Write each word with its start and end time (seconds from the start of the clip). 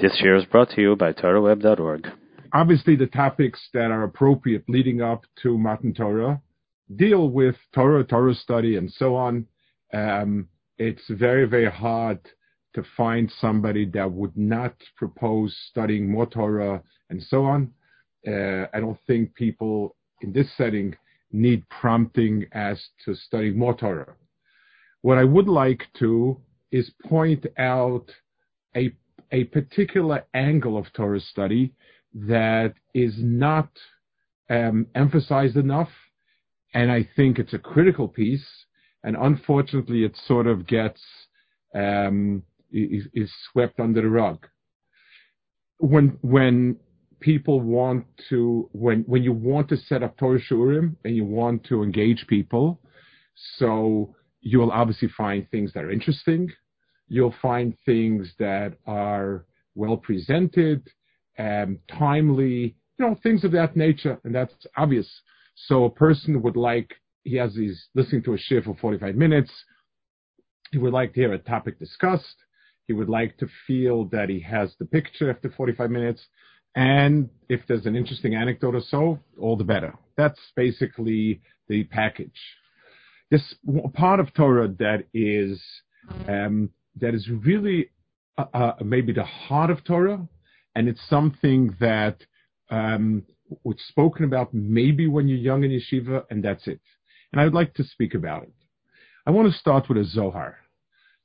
This 0.00 0.20
year 0.22 0.36
is 0.36 0.44
brought 0.44 0.70
to 0.70 0.80
you 0.80 0.94
by 0.94 1.12
TorahWeb.org. 1.12 2.06
Obviously, 2.52 2.94
the 2.94 3.08
topics 3.08 3.68
that 3.74 3.90
are 3.90 4.04
appropriate 4.04 4.62
leading 4.68 5.02
up 5.02 5.24
to 5.42 5.58
Matan 5.58 5.92
Torah 5.92 6.40
deal 6.94 7.28
with 7.30 7.56
Torah, 7.74 8.04
Torah 8.04 8.34
study, 8.34 8.76
and 8.76 8.92
so 8.92 9.16
on. 9.16 9.46
Um, 9.92 10.48
it's 10.78 11.02
very, 11.10 11.46
very 11.46 11.68
hard 11.68 12.20
to 12.74 12.84
find 12.96 13.28
somebody 13.40 13.86
that 13.86 14.12
would 14.12 14.36
not 14.36 14.74
propose 14.96 15.56
studying 15.68 16.08
more 16.08 16.26
Torah 16.26 16.80
and 17.10 17.20
so 17.20 17.44
on. 17.44 17.72
Uh, 18.24 18.66
I 18.72 18.78
don't 18.78 19.00
think 19.04 19.34
people 19.34 19.96
in 20.20 20.32
this 20.32 20.48
setting 20.56 20.94
need 21.32 21.68
prompting 21.70 22.46
as 22.52 22.80
to 23.04 23.16
study 23.16 23.50
more 23.50 23.74
Torah. 23.74 24.14
What 25.02 25.18
I 25.18 25.24
would 25.24 25.48
like 25.48 25.82
to 25.98 26.40
is 26.70 26.88
point 27.04 27.46
out 27.58 28.12
a 28.76 28.92
a 29.32 29.44
particular 29.44 30.24
angle 30.34 30.76
of 30.76 30.92
Torah 30.92 31.20
study 31.20 31.74
that 32.14 32.74
is 32.94 33.14
not 33.18 33.68
um, 34.50 34.86
emphasized 34.94 35.56
enough, 35.56 35.90
and 36.74 36.90
I 36.90 37.08
think 37.16 37.38
it's 37.38 37.52
a 37.52 37.58
critical 37.58 38.08
piece. 38.08 38.46
And 39.04 39.16
unfortunately, 39.16 40.04
it 40.04 40.18
sort 40.26 40.46
of 40.46 40.66
gets 40.66 41.00
um, 41.74 42.42
is, 42.72 43.06
is, 43.14 43.32
swept 43.52 43.78
under 43.78 44.02
the 44.02 44.08
rug. 44.08 44.46
When 45.78 46.18
when 46.22 46.76
people 47.20 47.60
want 47.60 48.06
to 48.30 48.68
when 48.72 49.02
when 49.02 49.22
you 49.22 49.32
want 49.32 49.68
to 49.68 49.76
set 49.76 50.02
up 50.02 50.16
Torah 50.16 50.40
Shiurim 50.40 50.96
and 51.04 51.14
you 51.14 51.24
want 51.24 51.64
to 51.64 51.82
engage 51.82 52.26
people, 52.26 52.80
so 53.56 54.14
you 54.40 54.58
will 54.58 54.72
obviously 54.72 55.08
find 55.08 55.48
things 55.50 55.72
that 55.74 55.84
are 55.84 55.90
interesting 55.90 56.50
you'll 57.08 57.34
find 57.40 57.76
things 57.84 58.32
that 58.38 58.74
are 58.86 59.44
well 59.74 59.96
presented, 59.96 60.88
and 61.36 61.78
timely, 61.88 62.76
you 62.98 63.06
know, 63.06 63.16
things 63.22 63.44
of 63.44 63.52
that 63.52 63.76
nature, 63.76 64.18
and 64.24 64.34
that's 64.34 64.54
obvious. 64.76 65.08
So 65.66 65.84
a 65.84 65.90
person 65.90 66.42
would 66.42 66.56
like, 66.56 66.94
he 67.24 67.36
has 67.36 67.54
he's 67.54 67.88
listening 67.94 68.22
to 68.24 68.34
a 68.34 68.38
shiur 68.38 68.64
for 68.64 68.76
45 68.80 69.14
minutes, 69.14 69.50
he 70.72 70.78
would 70.78 70.92
like 70.92 71.14
to 71.14 71.20
hear 71.20 71.32
a 71.32 71.38
topic 71.38 71.78
discussed, 71.78 72.36
he 72.86 72.92
would 72.92 73.08
like 73.08 73.36
to 73.38 73.48
feel 73.66 74.04
that 74.06 74.28
he 74.28 74.40
has 74.40 74.74
the 74.78 74.84
picture 74.84 75.30
after 75.30 75.50
45 75.50 75.90
minutes, 75.90 76.26
and 76.74 77.28
if 77.48 77.60
there's 77.66 77.86
an 77.86 77.96
interesting 77.96 78.34
anecdote 78.34 78.74
or 78.74 78.82
so, 78.88 79.18
all 79.40 79.56
the 79.56 79.64
better. 79.64 79.94
That's 80.16 80.38
basically 80.54 81.40
the 81.68 81.84
package. 81.84 82.40
This 83.30 83.54
part 83.94 84.20
of 84.20 84.32
Torah 84.34 84.68
that 84.78 85.04
is 85.12 85.62
um, 86.28 86.70
that 87.00 87.14
is 87.14 87.28
really 87.28 87.90
uh, 88.36 88.44
uh, 88.54 88.72
maybe 88.84 89.12
the 89.12 89.24
heart 89.24 89.70
of 89.70 89.84
Torah, 89.84 90.26
and 90.74 90.88
it's 90.88 91.00
something 91.08 91.74
that 91.80 92.18
um, 92.70 93.24
was 93.64 93.76
spoken 93.88 94.24
about 94.24 94.52
maybe 94.52 95.06
when 95.06 95.28
you're 95.28 95.38
young 95.38 95.64
in 95.64 95.70
yeshiva, 95.70 96.24
and 96.30 96.44
that's 96.44 96.66
it. 96.66 96.80
And 97.32 97.40
I 97.40 97.44
would 97.44 97.54
like 97.54 97.74
to 97.74 97.84
speak 97.84 98.14
about 98.14 98.44
it. 98.44 98.52
I 99.26 99.30
want 99.30 99.52
to 99.52 99.58
start 99.58 99.88
with 99.88 99.98
a 99.98 100.04
Zohar. 100.04 100.56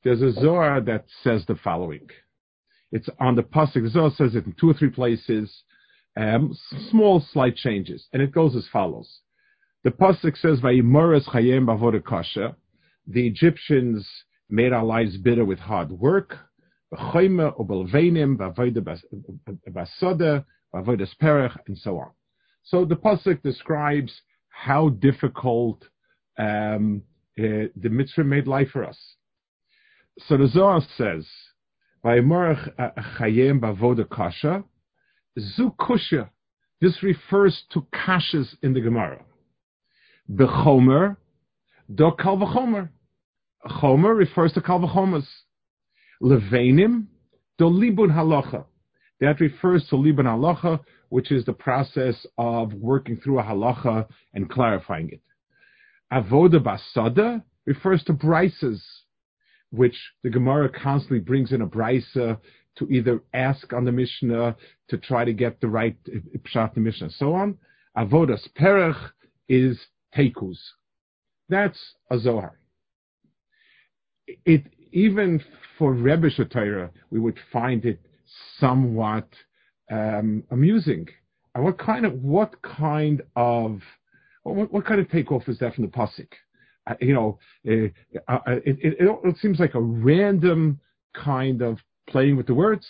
There's 0.03 0.21
a 0.21 0.31
Zohar 0.31 0.81
that 0.81 1.05
says 1.23 1.45
the 1.47 1.55
following. 1.55 2.09
It's 2.91 3.09
on 3.19 3.35
the 3.35 3.43
pasuk. 3.43 3.83
The 3.83 3.89
Zohar 3.89 4.11
says 4.11 4.35
it 4.35 4.45
in 4.45 4.53
two 4.59 4.69
or 4.69 4.73
three 4.73 4.89
places, 4.89 5.63
um, 6.17 6.55
small 6.89 7.21
slight 7.31 7.55
changes, 7.55 8.07
and 8.11 8.21
it 8.21 8.31
goes 8.31 8.55
as 8.55 8.67
follows. 8.71 9.21
The 9.83 9.91
pasuk 9.91 10.37
says, 10.37 10.59
"Vayimoras 10.61 11.25
chayim 11.25 11.65
bavoda 11.65 12.03
kasha." 12.03 12.55
The 13.07 13.27
Egyptians 13.27 14.07
made 14.53 14.71
our 14.71 14.85
lives 14.85 15.17
bitter 15.17 15.43
with 15.43 15.57
hard 15.57 15.91
work. 15.91 16.37
And 16.91 17.09
so 21.77 21.97
on. 21.97 22.11
So 22.65 22.85
the 22.85 22.95
pasuk 22.95 23.41
describes 23.41 24.21
how 24.49 24.89
difficult 24.89 25.83
um, 26.37 27.01
uh, 27.39 27.73
the 27.75 27.89
mitzvah 27.89 28.23
made 28.23 28.45
life 28.45 28.69
for 28.69 28.83
us. 28.83 29.15
So 30.27 30.37
the 30.37 30.47
Zohar 30.47 30.81
says, 30.97 31.27
Zu 35.55 35.71
This 36.79 37.01
refers 37.01 37.63
to 37.71 37.87
kashas 37.91 38.55
in 38.61 38.73
the 38.73 38.81
Gemara. 38.81 39.25
Bechomer, 40.31 41.17
do 41.93 42.11
kal. 42.19 42.37
Chomer 43.67 44.15
refers 44.15 44.53
to 44.53 44.61
Kal 44.61 44.79
V'chomas. 44.79 45.25
Levanim, 46.21 47.07
do 47.57 47.65
Libun 47.65 48.11
Halacha. 48.11 48.65
That 49.19 49.39
refers 49.39 49.87
to 49.89 49.95
Libun 49.95 50.25
Halacha, 50.25 50.79
which 51.09 51.31
is 51.31 51.45
the 51.45 51.53
process 51.53 52.25
of 52.37 52.73
working 52.73 53.17
through 53.17 53.39
a 53.39 53.43
halacha 53.43 54.07
and 54.33 54.49
clarifying 54.49 55.09
it. 55.11 55.21
Avoda 56.11 56.59
Basada 56.59 57.43
refers 57.65 58.03
to 58.05 58.13
brises, 58.13 58.81
which 59.69 59.95
the 60.23 60.29
Gemara 60.29 60.69
constantly 60.69 61.19
brings 61.19 61.51
in 61.51 61.61
a 61.61 61.67
brisa 61.67 62.39
to 62.77 62.89
either 62.89 63.21
ask 63.33 63.71
on 63.73 63.85
the 63.85 63.91
Mishnah 63.91 64.55
to 64.89 64.97
try 64.97 65.23
to 65.23 65.33
get 65.33 65.61
the 65.61 65.67
right 65.67 65.95
pshat 66.03 66.73
the 66.73 66.79
Mishnah, 66.79 67.05
and 67.05 67.13
so 67.13 67.33
on. 67.33 67.57
Avodas 67.95 68.47
Perech 68.59 68.99
is 69.47 69.79
tekus. 70.15 70.57
That's 71.49 71.79
a 72.09 72.17
Zohar 72.17 72.57
even 74.91 75.43
for 75.77 75.93
Rebbe 75.93 76.29
Shatira, 76.29 76.89
we 77.09 77.19
would 77.19 77.37
find 77.51 77.85
it 77.85 77.99
somewhat 78.59 79.27
um, 79.91 80.43
amusing. 80.51 81.07
And 81.55 81.63
what 81.63 81.77
kind 81.77 82.05
of 82.05 82.13
what 82.23 82.61
kind 82.61 83.21
of 83.35 83.81
what, 84.43 84.71
what, 84.71 84.85
kind 84.85 84.99
of 84.99 85.09
takeoff 85.09 85.47
is 85.47 85.59
that 85.59 85.75
from 85.75 85.85
the 85.85 85.91
pasuk? 85.91 86.27
Uh, 86.85 86.95
you 86.99 87.13
know, 87.13 87.39
uh, 87.67 88.31
uh, 88.31 88.39
it, 88.65 88.77
it, 88.81 88.95
it, 88.99 89.19
it, 89.23 89.37
seems 89.37 89.59
like 89.59 89.73
a 89.73 89.79
random 89.79 90.79
kind 91.15 91.61
of 91.61 91.79
playing 92.09 92.35
with 92.35 92.47
the 92.47 92.53
words. 92.53 92.85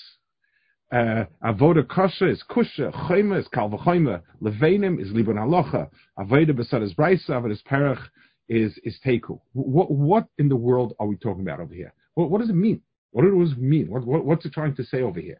Uh, 0.91 1.25
avoda 1.43 1.87
kasha 1.87 2.29
is 2.29 2.43
kusha, 2.49 2.91
chayma 3.07 3.39
is 3.39 3.47
kalvachayma, 3.47 4.21
levenim 4.41 5.01
is 5.01 5.09
libon 5.09 5.35
halacha, 5.35 5.89
avoda 6.17 6.51
besad 6.51 6.83
is 6.83 6.93
brisa, 6.93 7.29
avoda 7.29 7.51
is 7.51 7.61
perach 7.69 8.01
is 8.49 8.77
is 8.83 8.97
teku. 9.05 9.39
What 9.53 9.91
what 9.91 10.27
in 10.37 10.49
the 10.49 10.55
world 10.55 10.93
are 10.99 11.07
we 11.07 11.15
talking 11.15 11.41
about 11.43 11.59
over 11.59 11.73
here? 11.73 11.93
What, 12.15 12.29
what 12.29 12.41
does 12.41 12.49
it 12.49 12.55
mean? 12.55 12.81
What 13.11 13.23
does 13.23 13.51
it 13.51 13.57
mean? 13.59 13.89
What, 13.89 14.05
what, 14.05 14.25
what's 14.25 14.45
it 14.45 14.53
trying 14.53 14.75
to 14.75 14.83
say 14.83 15.01
over 15.01 15.19
here? 15.19 15.39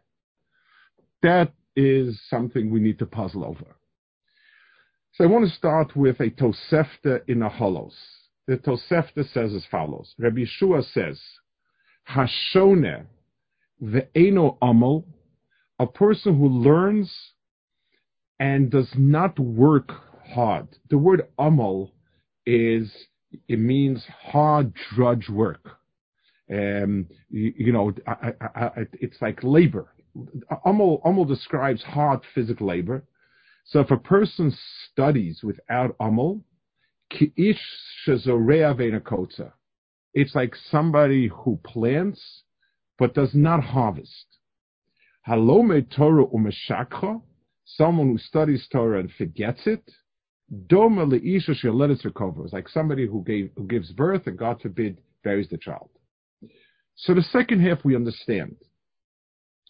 That 1.22 1.52
is 1.76 2.20
something 2.28 2.70
we 2.70 2.80
need 2.80 2.98
to 3.00 3.06
puzzle 3.06 3.44
over. 3.44 3.76
So 5.14 5.24
I 5.24 5.26
want 5.26 5.48
to 5.48 5.54
start 5.54 5.96
with 5.96 6.20
a 6.20 6.30
Tosefta 6.30 7.20
in 7.28 7.38
Ohalos. 7.38 7.94
The 8.46 8.56
Tosefta 8.56 9.28
says 9.32 9.54
as 9.54 9.64
follows. 9.70 10.14
Rabbi 10.18 10.44
Yehoshua 10.44 10.84
says, 10.92 11.20
Hashone 12.10 13.06
ve'eno 13.82 14.56
amal, 14.60 15.06
a 15.78 15.86
person 15.86 16.36
who 16.38 16.48
learns 16.48 17.12
and 18.38 18.70
does 18.70 18.90
not 18.96 19.38
work 19.38 19.90
hard. 20.34 20.68
The 20.90 20.98
word 20.98 21.28
amal 21.38 21.92
is 22.46 22.92
it 23.48 23.58
means 23.58 24.04
hard 24.30 24.72
drudge 24.94 25.28
work. 25.28 25.78
Um, 26.50 27.06
you, 27.30 27.52
you 27.56 27.72
know, 27.72 27.92
I, 28.06 28.32
I, 28.40 28.64
I, 28.64 28.70
it's 28.94 29.20
like 29.20 29.42
labor. 29.42 29.92
Amal, 30.64 31.00
Amal 31.04 31.24
describes 31.24 31.82
hard 31.82 32.20
physical 32.34 32.68
labor. 32.68 33.04
So 33.66 33.80
if 33.80 33.90
a 33.90 33.96
person 33.96 34.56
studies 34.90 35.40
without 35.42 35.96
Amal, 35.98 36.42
it's 40.14 40.34
like 40.34 40.54
somebody 40.70 41.28
who 41.28 41.58
plants 41.64 42.42
but 42.98 43.14
does 43.14 43.34
not 43.34 43.62
harvest. 43.64 44.26
Halome 45.28 45.90
Torah 45.90 46.26
umeshakha, 46.26 47.22
someone 47.64 48.08
who 48.08 48.18
studies 48.18 48.68
Torah 48.70 49.00
and 49.00 49.10
forgets 49.12 49.66
it, 49.66 49.90
Doma 50.52 51.06
leisha 51.06 51.50
sheletis 51.50 52.04
recover. 52.04 52.44
It's 52.44 52.52
like 52.52 52.68
somebody 52.68 53.06
who 53.06 53.22
gave 53.24 53.50
who 53.56 53.66
gives 53.66 53.90
birth 53.92 54.26
and 54.26 54.38
God 54.38 54.60
forbid 54.60 55.00
buries 55.22 55.48
the 55.48 55.58
child. 55.58 55.88
So 56.96 57.14
the 57.14 57.22
second 57.22 57.60
half 57.60 57.84
we 57.84 57.96
understand. 57.96 58.56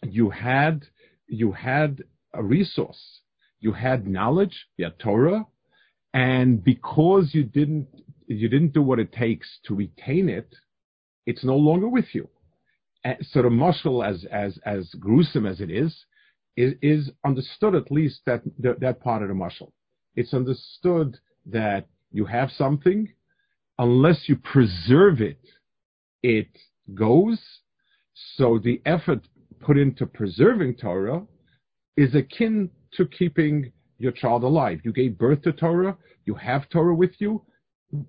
You 0.03 0.31
had 0.31 0.85
you 1.29 1.53
had 1.53 2.03
a 2.35 2.43
resource, 2.43 3.21
you 3.61 3.73
had 3.73 4.06
knowledge, 4.06 4.67
you 4.76 4.85
had 4.85 4.99
Torah, 4.99 5.47
and 6.12 6.62
because 6.62 7.31
you 7.32 7.44
didn't 7.44 7.88
you 8.26 8.49
didn't 8.49 8.73
do 8.73 8.82
what 8.82 8.99
it 8.99 9.12
takes 9.12 9.49
to 9.67 9.75
retain 9.75 10.29
it, 10.29 10.53
it's 11.25 11.44
no 11.44 11.56
longer 11.56 11.88
with 11.88 12.15
you. 12.15 12.29
And 13.05 13.17
so 13.31 13.43
the 13.43 13.49
mashal, 13.49 14.06
as 14.06 14.25
as 14.25 14.59
as 14.67 14.91
gruesome 14.99 15.47
as 15.47 15.61
it 15.61 15.71
is, 15.71 16.05
is, 16.56 16.75
is 16.82 17.11
understood 17.25 17.76
at 17.76 17.93
least 17.93 18.21
that 18.26 18.43
that 18.59 19.00
part 19.00 19.23
of 19.23 19.29
the 19.29 19.35
mashal 19.35 19.71
it's 20.16 20.34
understood 20.34 21.19
that 21.46 21.87
you 22.12 22.25
have 22.26 22.50
something, 22.50 23.08
unless 23.78 24.28
you 24.28 24.37
preserve 24.37 25.20
it, 25.20 25.40
it 26.22 26.49
goes. 26.94 27.40
So 28.37 28.58
the 28.58 28.81
effort 28.87 29.26
put 29.61 29.76
into 29.76 30.06
preserving 30.06 30.76
Torah 30.76 31.22
is 31.96 32.14
akin 32.14 32.70
to 32.93 33.06
keeping 33.06 33.72
your 33.99 34.12
child 34.12 34.44
alive. 34.44 34.81
You 34.84 34.93
gave 34.93 35.19
birth 35.19 35.43
to 35.43 35.52
Torah, 35.52 35.96
you 36.25 36.34
have 36.34 36.69
Torah 36.69 36.94
with 36.94 37.12
you, 37.19 37.43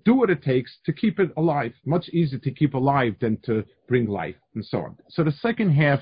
do 0.04 0.14
what 0.14 0.30
it 0.30 0.42
takes 0.42 0.78
to 0.84 0.92
keep 0.92 1.18
it 1.20 1.30
alive. 1.36 1.72
Much 1.84 2.08
easier 2.08 2.38
to 2.40 2.50
keep 2.50 2.74
alive 2.74 3.14
than 3.20 3.38
to 3.44 3.64
bring 3.88 4.06
life, 4.06 4.34
and 4.54 4.64
so 4.64 4.78
on. 4.78 4.96
So 5.10 5.22
the 5.22 5.32
second 5.32 5.70
half 5.70 6.00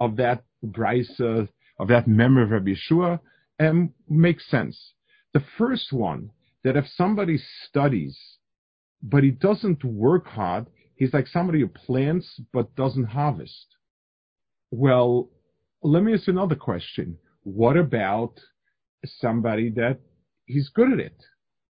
of 0.00 0.16
that 0.16 0.44
brisa, 0.64 1.48
of 1.78 1.88
that 1.88 2.06
memory 2.06 2.44
of 2.44 2.50
Rabbi 2.50 2.74
Yehoshua, 2.74 3.18
um, 3.60 3.92
makes 4.08 4.48
sense. 4.50 4.93
The 5.34 5.44
first 5.58 5.92
one, 5.92 6.30
that 6.62 6.76
if 6.76 6.86
somebody 6.96 7.38
studies, 7.66 8.18
but 9.02 9.22
he 9.22 9.30
doesn't 9.30 9.84
work 9.84 10.26
hard, 10.26 10.66
he's 10.96 11.12
like 11.12 11.26
somebody 11.26 11.60
who 11.60 11.68
plants 11.68 12.40
but 12.52 12.74
doesn't 12.76 13.04
harvest. 13.04 13.66
Well, 14.70 15.28
let 15.82 16.02
me 16.02 16.14
ask 16.14 16.28
another 16.28 16.54
question. 16.54 17.18
What 17.42 17.76
about 17.76 18.40
somebody 19.04 19.70
that 19.70 19.98
he's 20.46 20.70
good 20.70 20.92
at 20.92 21.00
it? 21.00 21.22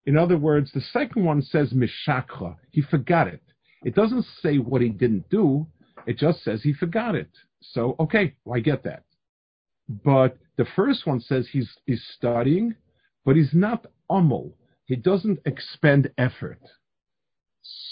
In 0.06 0.18
other 0.18 0.38
words, 0.38 0.72
the 0.72 0.82
second 0.82 1.26
one 1.26 1.42
says 1.42 1.74
mishakra. 1.74 2.58
He 2.72 2.82
forgot 2.82 3.28
it. 3.28 3.42
It 3.84 3.96
doesn't 3.96 4.26
say 4.42 4.58
what 4.58 4.82
he 4.82 4.90
didn't 4.90 5.30
do. 5.30 5.66
It 6.06 6.18
just 6.20 6.44
says 6.44 6.62
he 6.62 6.74
forgot 6.74 7.16
it. 7.16 7.30
So, 7.62 7.96
okay, 8.00 8.36
well, 8.46 8.58
I 8.58 8.60
get 8.60 8.84
that. 8.84 9.04
But 9.90 10.38
the 10.58 10.66
first 10.76 11.08
one 11.08 11.20
says 11.20 11.48
he's, 11.52 11.70
he's 11.86 12.04
studying, 12.16 12.76
but 13.26 13.36
he's 13.36 13.54
not 13.54 13.88
umel. 14.10 14.52
He 14.86 14.96
doesn't 14.96 15.40
expend 15.46 16.12
effort. 16.18 16.62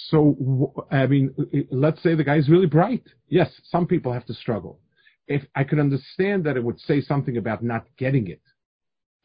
So, 0.10 0.86
I 0.92 1.08
mean, 1.08 1.34
let's 1.72 2.02
say 2.04 2.14
the 2.14 2.24
guy's 2.24 2.48
really 2.48 2.68
bright. 2.68 3.04
Yes, 3.28 3.50
some 3.64 3.88
people 3.88 4.14
have 4.14 4.26
to 4.28 4.34
struggle. 4.34 4.80
If 5.28 5.44
I 5.56 5.64
could 5.64 5.80
understand 5.80 6.44
that 6.44 6.56
it 6.56 6.64
would 6.64 6.80
say 6.80 7.02
something 7.02 7.38
about 7.38 7.64
not 7.64 7.88
getting 7.98 8.28
it. 8.28 8.42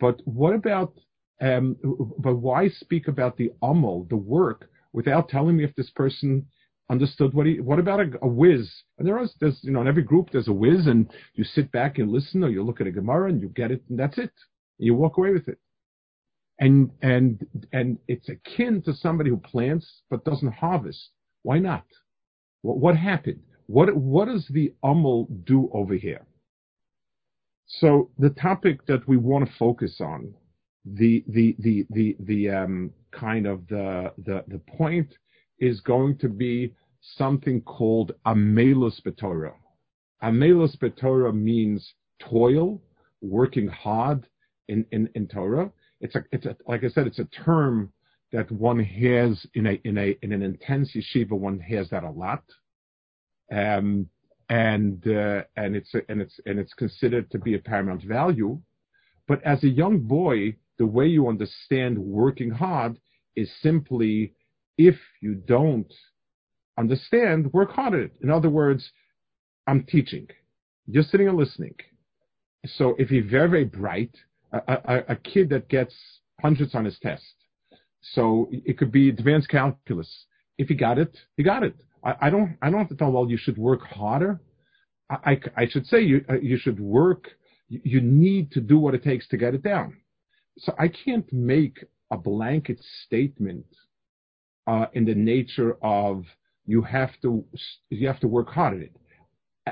But 0.01 0.21
what 0.25 0.55
about, 0.55 0.95
um, 1.43 1.77
but 2.19 2.37
why 2.37 2.69
speak 2.69 3.09
about 3.09 3.37
the 3.37 3.53
umel, 3.63 4.09
the 4.09 4.17
work, 4.17 4.71
without 4.95 5.29
telling 5.29 5.57
me 5.59 5.65
if 5.65 5.75
this 5.75 5.91
person 5.91 6.47
understood 6.89 7.35
what 7.35 7.47
he, 7.47 7.61
what 7.61 7.79
about 7.79 8.01
a, 8.01 8.11
a 8.23 8.29
whiz? 8.29 8.71
And 8.97 9.07
there 9.07 9.21
is, 9.23 9.35
there's, 9.41 9.59
you 9.63 9.73
know, 9.73 9.83
in 9.83 9.89
every 9.89 10.05
group 10.05 10.31
there's 10.31 10.49
a 10.49 10.53
whiz 10.53 10.87
and 10.87 11.11
you 11.35 11.45
sit 11.45 11.71
back 11.73 11.99
and 11.99 12.11
listen 12.11 12.43
or 12.43 12.49
you 12.49 12.63
look 12.63 12.81
at 12.81 12.87
a 12.87 12.93
Gemara 12.93 13.29
and 13.29 13.43
you 13.43 13.49
get 13.49 13.71
it 13.71 13.83
and 13.91 13.99
that's 13.99 14.17
it. 14.17 14.33
You 14.79 14.95
walk 14.95 15.19
away 15.19 15.33
with 15.33 15.49
it 15.49 15.59
and 16.59 16.91
and 17.03 17.47
and 17.73 17.99
it's 18.09 18.29
akin 18.29 18.83
to 18.83 18.93
somebody 18.93 19.31
who 19.31 19.37
plants 19.37 20.03
but 20.11 20.25
doesn't 20.25 20.53
harvest. 20.53 21.11
Why 21.43 21.59
not? 21.59 21.85
What, 22.63 22.79
what 22.79 22.97
happened? 22.97 23.41
What 23.67 23.95
what 23.97 24.27
does 24.27 24.47
the 24.51 24.73
umel 24.85 25.27
do 25.45 25.71
over 25.73 25.95
here? 25.95 26.27
So 27.67 28.11
the 28.19 28.31
topic 28.31 28.87
that 28.87 29.07
we 29.07 29.17
want 29.17 29.47
to 29.47 29.55
focus 29.57 30.01
on, 30.01 30.35
the 30.85 31.25
the 31.29 31.55
the 31.59 31.87
the 31.91 32.17
the 32.21 32.51
um, 32.51 32.91
kind 33.13 33.47
of 33.47 33.67
the 33.69 34.13
the 34.25 34.45
the 34.49 34.59
point 34.59 35.15
is 35.59 35.81
going 35.81 36.19
to 36.19 36.29
be 36.29 36.75
something 37.01 37.61
called 37.63 38.13
amelus 38.27 39.01
betorah. 39.01 39.55
Amelus 40.23 40.77
betorah 40.77 41.35
means 41.35 41.95
toil, 42.21 42.83
working 43.21 43.69
hard 43.69 44.27
in, 44.69 44.85
in, 44.91 45.09
in 45.15 45.27
Torah 45.27 45.71
it's 46.01 46.15
a, 46.15 46.25
it's 46.33 46.47
a, 46.47 46.57
like 46.67 46.85
I 46.85 46.89
said, 46.89 47.07
it's 47.07 47.19
a 47.19 47.25
term 47.25 47.93
that 48.33 48.51
one 48.53 48.79
has 48.79 49.47
in 49.55 49.67
a, 49.67 49.81
in 49.85 49.99
a, 49.99 50.17
in 50.23 50.33
an 50.33 50.43
intense 50.43 50.95
yeshiva, 50.95 51.33
one 51.33 51.59
has 51.61 51.89
that 51.91 52.05
a 52.05 52.11
lot. 52.11 52.43
Um, 53.51 54.09
and, 54.51 55.07
uh, 55.07 55.43
and 55.57 55.77
it's, 55.77 55.95
a, 55.95 56.01
and 56.09 56.21
it's, 56.21 56.39
and 56.47 56.59
it's 56.59 56.75
considered 56.75 57.31
to 57.31 57.39
be 57.39 57.55
a 57.55 57.59
paramount 57.59 58.03
value. 58.03 58.61
But 59.27 59.43
as 59.45 59.63
a 59.65 59.69
young 59.69 60.01
boy, 60.01 60.57
the 60.79 60.87
way 60.87 61.07
you 61.07 61.29
understand 61.29 61.99
working 61.99 62.51
hard 62.51 62.99
is 63.37 63.51
simply 63.63 64.35
if 64.77 64.97
you 65.21 65.35
don't 65.35 65.93
understand, 66.79 67.53
work 67.53 67.73
hard 67.73 67.95
at 67.95 68.01
it. 68.01 68.13
In 68.23 68.31
other 68.31 68.49
words, 68.49 68.91
I'm 69.67 69.85
teaching. 69.85 70.29
You're 70.87 71.03
sitting 71.03 71.29
and 71.29 71.37
listening. 71.37 71.75
So 72.65 72.95
if 72.99 73.11
you're 73.11 73.29
very, 73.29 73.49
very 73.49 73.65
bright, 73.65 74.15
a, 74.53 75.05
a, 75.09 75.17
kid 75.17 75.51
that 75.51 75.69
gets 75.69 75.95
hundreds 76.41 76.75
on 76.75 76.85
his 76.85 76.99
test. 77.01 77.35
So 78.01 78.49
it 78.51 78.79
could 78.79 78.93
be 78.93 79.09
advanced 79.09 79.49
calculus. 79.49 80.27
If 80.57 80.69
he 80.69 80.75
got 80.75 80.99
it, 80.99 81.17
he 81.37 81.43
got 81.43 81.63
it. 81.63 81.75
I, 82.05 82.15
I 82.23 82.31
don't. 82.31 82.57
I 82.63 82.71
don't 82.71 82.79
have 82.79 82.89
to 82.89 82.97
tell. 82.97 83.13
Well, 83.13 83.29
you 83.29 83.37
should 83.37 83.59
work 83.59 83.83
harder. 83.83 84.41
I, 85.11 85.17
I, 85.25 85.41
I 85.57 85.69
should 85.69 85.87
say 85.87 86.01
you 86.01 86.25
uh, 86.31 86.39
you 86.41 86.57
should 86.57 86.81
work. 86.81 87.29
You 87.69 88.01
need 88.01 88.51
to 88.53 88.61
do 88.61 88.79
what 88.79 88.95
it 88.95 89.03
takes 89.03 89.29
to 89.29 89.37
get 89.37 89.55
it 89.55 89.63
down. 89.63 89.99
So 90.59 90.75
I 90.79 90.89
can't 90.89 91.31
make 91.33 91.85
a 92.11 92.17
blanket 92.17 92.81
statement 93.05 93.67
uh, 94.67 94.87
in 94.95 95.05
the 95.05 95.15
nature 95.15 95.77
of 95.83 96.25
you 96.65 96.83
have 96.83 97.11
to 97.23 97.45
you 97.91 98.07
have 98.07 98.21
to 98.21 98.29
work 98.29 98.49
hard 98.49 98.77
at 98.77 98.83
it 98.83 98.97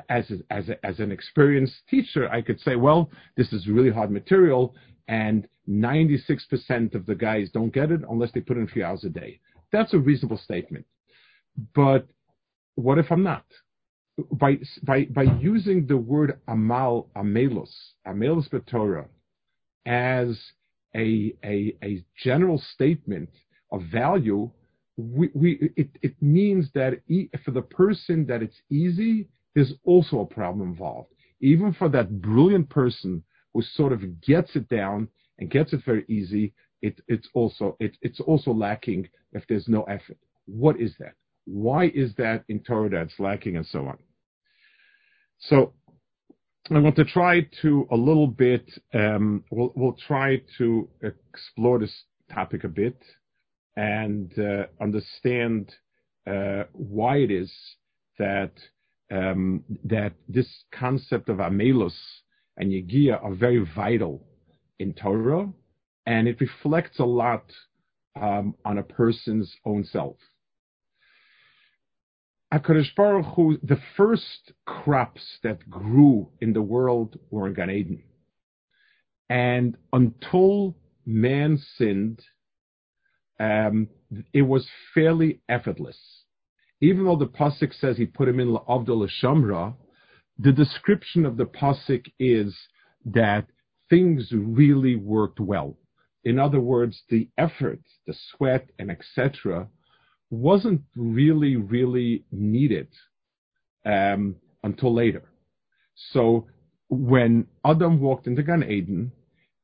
as 0.09 0.31
a, 0.31 0.53
as 0.53 0.69
a, 0.69 0.87
as 0.87 0.99
an 1.01 1.13
experienced 1.13 1.75
teacher, 1.89 2.29
I 2.31 2.43
could 2.43 2.61
say, 2.61 2.77
well, 2.77 3.11
this 3.37 3.53
is 3.53 3.67
really 3.67 3.91
hard 3.91 4.11
material, 4.11 4.75
and 5.09 5.47
96% 5.69 6.95
of 6.95 7.07
the 7.07 7.15
guys 7.15 7.51
don't 7.53 7.73
get 7.73 7.91
it 7.91 8.01
unless 8.09 8.33
they 8.33 8.41
put 8.41 8.57
in 8.57 8.67
three 8.67 8.83
hours 8.83 9.05
a 9.05 9.09
day. 9.09 9.41
That's 9.73 9.95
a 9.95 9.99
reasonable 9.99 10.39
statement. 10.39 10.87
But 11.75 12.07
what 12.75 12.99
if 12.99 13.11
I'm 13.11 13.23
not? 13.23 13.45
By 14.33 14.59
by 14.83 15.05
by 15.05 15.25
using 15.25 15.87
the 15.87 15.97
word 15.97 16.41
amal 16.49 17.11
amelus 17.17 17.71
amelus 18.07 18.49
betorah 18.49 19.07
as 19.85 20.39
a, 20.95 21.35
a 21.45 21.77
a 21.83 22.03
general 22.23 22.63
statement 22.75 23.29
of 23.73 23.83
value, 23.93 24.51
we, 24.97 25.29
we 25.35 25.71
it, 25.77 25.91
it 26.01 26.15
means 26.23 26.71
that 26.75 26.95
for 27.45 27.51
the 27.51 27.63
person 27.63 28.25
that 28.27 28.43
it's 28.43 28.57
easy 28.71 29.29
there's 29.57 29.73
also 29.85 30.21
a 30.21 30.27
problem 30.27 30.69
involved. 30.69 31.09
Even 31.41 31.73
for 31.73 31.89
that 31.89 32.21
brilliant 32.21 32.69
person 32.69 33.25
who 33.55 33.63
sort 33.63 33.93
of 33.93 34.21
gets 34.21 34.55
it 34.55 34.69
down 34.69 35.09
and 35.39 35.51
gets 35.51 35.73
it 35.73 35.81
very 35.85 36.05
easy, 36.09 36.53
it, 36.83 37.01
it's 37.09 37.27
also 37.33 37.75
it, 37.81 37.97
it's 38.03 38.21
also 38.21 38.53
lacking 38.53 39.09
if 39.33 39.45
there's 39.49 39.67
no 39.67 39.83
effort. 39.85 40.19
What 40.45 40.79
is 40.79 40.95
that? 40.99 41.15
Why 41.47 41.87
is 41.87 42.15
that 42.17 42.45
in 42.51 42.61
Torah 42.61 42.91
that's 42.91 43.19
lacking 43.19 43.57
and 43.57 43.67
so 43.67 43.87
on? 43.87 43.97
So 45.39 45.73
I 46.71 46.79
want 46.79 46.97
to 46.97 47.05
try 47.05 47.49
to 47.63 47.89
a 47.91 47.97
little 47.97 48.27
bit. 48.27 48.71
Um, 48.93 49.43
we'll, 49.51 49.73
we'll 49.75 49.97
try 50.07 50.43
to 50.59 50.87
explore 51.33 51.79
this 51.79 51.95
topic 52.31 52.65
a 52.65 52.69
bit 52.69 53.03
and 53.75 54.39
uh, 54.39 54.67
understand 54.83 55.73
uh, 56.27 56.65
why 56.73 57.19
it 57.19 57.31
is 57.31 57.51
that 58.19 58.53
um, 59.11 59.63
that 59.85 60.13
this 60.29 60.49
concept 60.73 61.29
of 61.29 61.39
amelus 61.39 61.95
and 62.57 62.71
yegia 62.71 63.23
are 63.23 63.35
very 63.35 63.65
vital 63.75 64.25
in 64.79 64.93
Torah, 64.93 65.49
and 66.07 66.29
it 66.29 66.41
reflects 66.41 66.99
a 66.99 67.05
lot 67.05 67.45
um, 68.21 68.55
on 68.65 68.79
a 68.79 68.83
person's 68.83 69.55
own 69.65 69.85
self. 69.85 70.17
HaKadosh 72.53 72.95
Baruch 72.97 73.27
Hu, 73.35 73.59
the 73.63 73.81
first 73.97 74.53
crops 74.65 75.39
that 75.43 75.69
grew 75.69 76.29
in 76.41 76.53
the 76.53 76.63
world 76.63 77.19
were 77.31 77.49
in 77.49 77.55
Gan 77.55 77.71
Eden. 77.71 78.03
And 79.29 79.77
until 79.93 80.77
man 81.05 81.59
sinned, 81.77 82.23
um, 83.41 83.89
it 84.33 84.43
was 84.43 84.67
fairly 84.95 85.41
effortless 85.49 85.99
even 86.81 87.05
though 87.05 87.17
the 87.17 87.27
pasuk 87.27 87.73
says 87.79 87.97
he 87.97 88.07
put 88.07 88.29
him 88.29 88.41
in 88.41 88.49
Avdul 88.49 89.09
Shamra, 89.23 89.75
the 90.39 90.53
description 90.53 91.25
of 91.25 91.37
the 91.37 91.47
pasuk 91.47 92.07
is 92.19 92.55
that 93.05 93.47
things 93.89 94.31
really 94.33 94.97
worked 94.97 95.41
well. 95.41 95.77
In 96.25 96.39
other 96.39 96.61
words, 96.61 97.03
the 97.09 97.29
effort, 97.39 97.81
the 98.07 98.15
sweat, 98.31 98.69
and 98.79 98.91
etc., 98.91 99.69
wasn't 100.29 100.83
really, 100.97 101.57
really 101.57 102.25
needed 102.33 102.89
um, 103.85 104.35
until 104.65 104.93
later. 104.93 105.23
So 106.13 106.47
when 106.89 107.47
Adam 107.65 108.01
walked 108.01 108.27
into 108.27 108.43
Gan 108.43 108.65
Eden, 108.65 109.13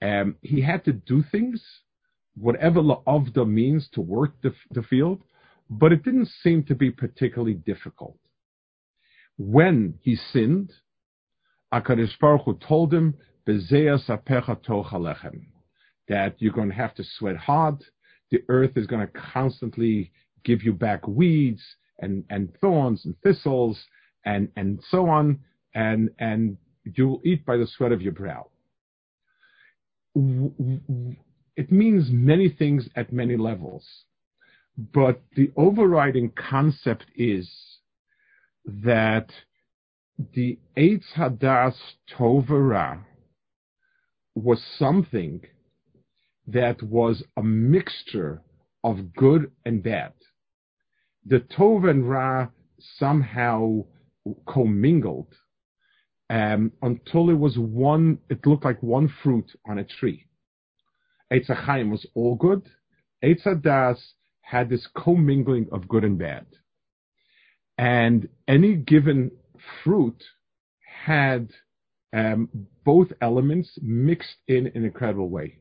um, 0.00 0.36
he 0.40 0.60
had 0.62 0.84
to 0.84 0.92
do 0.92 1.22
things, 1.30 1.62
whatever 2.36 2.80
la'avda 2.80 3.46
means 3.46 3.88
to 3.92 4.00
work 4.00 4.40
the, 4.42 4.54
the 4.70 4.82
field, 4.82 5.22
but 5.78 5.92
it 5.92 6.02
didn't 6.02 6.28
seem 6.42 6.64
to 6.64 6.74
be 6.74 6.90
particularly 6.90 7.54
difficult. 7.54 8.18
When 9.38 9.94
he 10.02 10.16
sinned, 10.16 10.72
Akadosh 11.72 12.18
Baruch 12.20 12.42
Hu 12.44 12.58
told 12.58 12.92
him, 12.92 13.14
that 16.08 16.34
you're 16.38 16.52
going 16.52 16.68
to 16.68 16.74
have 16.74 16.94
to 16.94 17.04
sweat 17.16 17.36
hard. 17.36 17.76
The 18.30 18.42
earth 18.48 18.76
is 18.76 18.86
going 18.86 19.06
to 19.06 19.12
constantly 19.12 20.12
give 20.44 20.62
you 20.62 20.72
back 20.72 21.06
weeds 21.08 21.62
and, 22.00 22.24
and 22.30 22.54
thorns 22.60 23.04
and 23.04 23.14
thistles 23.22 23.82
and, 24.24 24.48
and 24.56 24.80
so 24.90 25.08
on. 25.08 25.40
and 25.74 26.10
and 26.18 26.58
you'll 26.84 27.20
eat 27.24 27.46
by 27.46 27.56
the 27.56 27.66
sweat 27.66 27.92
of 27.92 28.02
your 28.02 28.12
brow. 28.12 28.48
It 31.56 31.70
means 31.70 32.10
many 32.10 32.48
things 32.48 32.88
at 32.96 33.12
many 33.12 33.36
levels, 33.36 33.86
but 34.76 35.22
the 35.36 35.50
overriding 35.56 36.30
concept 36.30 37.06
is 37.14 37.50
that 38.64 39.30
the 40.34 40.58
Eitz 40.76 41.04
Hadas 41.16 41.74
Tovara 42.10 43.04
was 44.34 44.62
something 44.78 45.42
that 46.46 46.82
was 46.82 47.22
a 47.36 47.42
mixture 47.42 48.42
of 48.82 49.14
good 49.14 49.50
and 49.64 49.82
bad. 49.82 50.12
The 51.26 51.40
Tov 51.40 51.88
and 51.88 52.08
Ra 52.08 52.48
somehow 52.98 53.84
commingled 54.46 55.34
um, 56.30 56.72
until 56.82 57.30
it 57.30 57.38
was 57.38 57.58
one, 57.58 58.18
it 58.30 58.46
looked 58.46 58.64
like 58.64 58.82
one 58.82 59.12
fruit 59.22 59.50
on 59.68 59.78
a 59.78 59.84
tree. 59.84 60.26
Eitz 61.32 61.48
was 61.90 62.06
all 62.14 62.36
good. 62.36 62.62
Eitz 63.22 63.44
HaDas 63.44 63.98
had 64.42 64.68
this 64.68 64.86
commingling 64.94 65.68
of 65.72 65.88
good 65.88 66.04
and 66.04 66.18
bad. 66.18 66.46
And 67.78 68.28
any 68.46 68.74
given 68.74 69.30
fruit 69.82 70.22
had 71.04 71.50
um, 72.12 72.48
both 72.84 73.08
elements 73.20 73.78
mixed 73.80 74.36
in 74.46 74.66
an 74.74 74.84
incredible 74.84 75.30
way. 75.30 75.58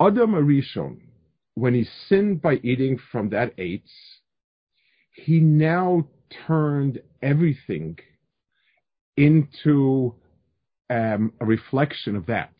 Adam 0.00 0.32
Arishon, 0.32 1.00
when 1.54 1.74
he 1.74 1.86
sinned 2.08 2.40
by 2.42 2.54
eating 2.62 2.98
from 3.10 3.30
that 3.30 3.56
eitz, 3.56 3.90
he 5.12 5.40
now 5.40 6.06
turned 6.46 7.00
everything 7.22 7.98
into 9.16 10.14
um, 10.90 11.32
a 11.40 11.46
reflection 11.46 12.16
of 12.16 12.26
that. 12.26 12.52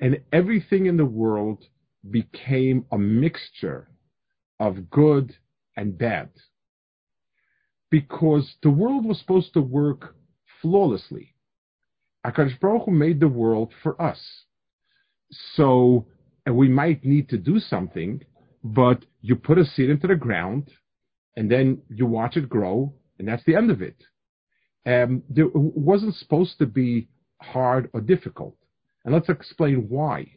And 0.00 0.20
everything 0.32 0.86
in 0.86 0.98
the 0.98 1.06
world 1.06 1.64
became 2.10 2.86
a 2.92 2.98
mixture 2.98 3.88
of 4.58 4.90
good 4.90 5.36
and 5.76 5.98
bad. 5.98 6.30
Because 7.90 8.56
the 8.62 8.70
world 8.70 9.04
was 9.04 9.18
supposed 9.18 9.52
to 9.54 9.60
work 9.60 10.16
flawlessly. 10.60 11.34
Akash 12.26 12.58
Baruch 12.60 12.84
Hu 12.86 12.90
made 12.90 13.20
the 13.20 13.28
world 13.28 13.72
for 13.82 14.00
us. 14.00 14.20
So 15.54 16.06
we 16.50 16.68
might 16.68 17.04
need 17.04 17.28
to 17.28 17.38
do 17.38 17.60
something, 17.60 18.22
but 18.64 19.04
you 19.20 19.36
put 19.36 19.58
a 19.58 19.64
seed 19.64 19.90
into 19.90 20.06
the 20.06 20.16
ground 20.16 20.70
and 21.36 21.50
then 21.50 21.82
you 21.88 22.06
watch 22.06 22.36
it 22.36 22.48
grow 22.48 22.94
and 23.18 23.28
that's 23.28 23.44
the 23.44 23.54
end 23.54 23.70
of 23.70 23.82
it. 23.82 23.96
Um, 24.84 25.22
there 25.28 25.48
wasn't 25.52 26.14
supposed 26.14 26.58
to 26.58 26.66
be 26.66 27.08
hard 27.40 27.90
or 27.92 28.00
difficult. 28.00 28.56
And 29.04 29.14
let's 29.14 29.28
explain 29.28 29.86
why. 29.88 30.35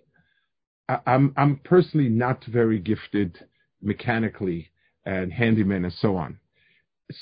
I'm, 1.05 1.33
I'm 1.37 1.57
personally 1.63 2.09
not 2.09 2.43
very 2.45 2.79
gifted 2.79 3.37
mechanically 3.81 4.69
and 5.05 5.31
handyman 5.31 5.85
and 5.85 5.93
so 5.93 6.15
on. 6.15 6.39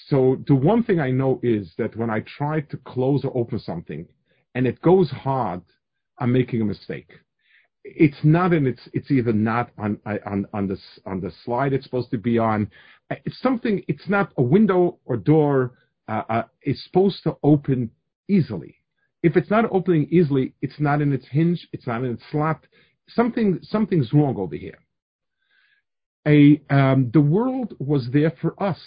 So 0.08 0.44
the 0.48 0.56
one 0.56 0.84
thing 0.84 1.00
I 1.00 1.12
know 1.12 1.40
is 1.44 1.74
that 1.78 1.96
when 1.96 2.10
I 2.10 2.22
try 2.22 2.62
to 2.62 2.78
close 2.78 3.24
or 3.24 3.36
open 3.36 3.60
something 3.60 4.08
and 4.56 4.68
it 4.68 4.82
goes 4.82 5.10
hard, 5.10 5.62
I'm 6.20 6.32
making 6.32 6.62
a 6.62 6.66
mistake. 6.66 7.12
It's 7.84 8.18
not 8.24 8.52
in 8.52 8.68
it's 8.68 8.90
it's 8.92 9.12
either 9.12 9.32
not 9.32 9.72
on 9.78 9.98
on 10.06 10.46
on 10.54 10.68
the 10.68 10.78
on 11.06 11.22
the 11.22 11.32
slide 11.46 11.72
it's 11.72 11.86
supposed 11.86 12.12
to 12.12 12.18
be 12.18 12.38
on. 12.38 12.70
It's 13.10 13.40
something. 13.40 13.82
It's 13.88 14.10
not 14.10 14.34
a 14.38 14.42
window 14.42 15.00
or 15.06 15.16
door 15.16 15.78
uh, 16.10 16.24
uh, 16.30 16.44
is 16.64 16.84
supposed 16.84 17.24
to 17.24 17.38
open 17.44 17.90
easily. 18.28 18.76
If 19.24 19.38
it's 19.38 19.50
not 19.50 19.66
opening 19.72 20.08
easily, 20.12 20.54
it's 20.62 20.80
not 20.80 21.02
in 21.02 21.14
its 21.14 21.28
hinge, 21.28 21.66
it's 21.72 21.88
not 21.88 22.04
in 22.04 22.12
its 22.12 22.24
slot. 22.30 22.66
Something, 23.10 23.60
something's 23.62 24.14
wrong 24.14 24.36
over 24.38 24.56
here. 24.56 24.80
A, 26.28 26.62
um, 26.70 27.10
the 27.14 27.22
world 27.22 27.74
was 27.80 28.10
there 28.12 28.34
for 28.42 28.62
us 28.62 28.80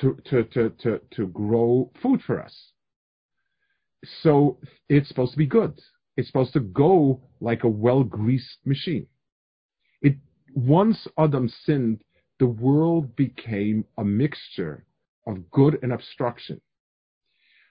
to, 0.00 0.16
to, 0.26 0.44
to, 0.44 0.70
to, 0.82 1.00
to 1.10 1.26
grow 1.28 1.90
food 2.00 2.22
for 2.22 2.40
us. 2.40 2.72
So 4.22 4.58
it's 4.88 5.08
supposed 5.08 5.32
to 5.32 5.38
be 5.38 5.46
good. 5.46 5.78
It's 6.16 6.28
supposed 6.28 6.52
to 6.52 6.60
go 6.60 7.20
like 7.40 7.64
a 7.64 7.68
well-greased 7.68 8.58
machine. 8.64 9.06
It, 10.00 10.16
once 10.54 11.08
Adam 11.18 11.48
sinned, 11.64 12.02
the 12.38 12.46
world 12.46 13.16
became 13.16 13.84
a 13.98 14.04
mixture 14.04 14.84
of 15.26 15.50
good 15.50 15.78
and 15.82 15.92
obstruction. 15.92 16.60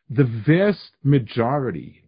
The 0.09 0.23
vast 0.45 0.91
majority 1.03 2.03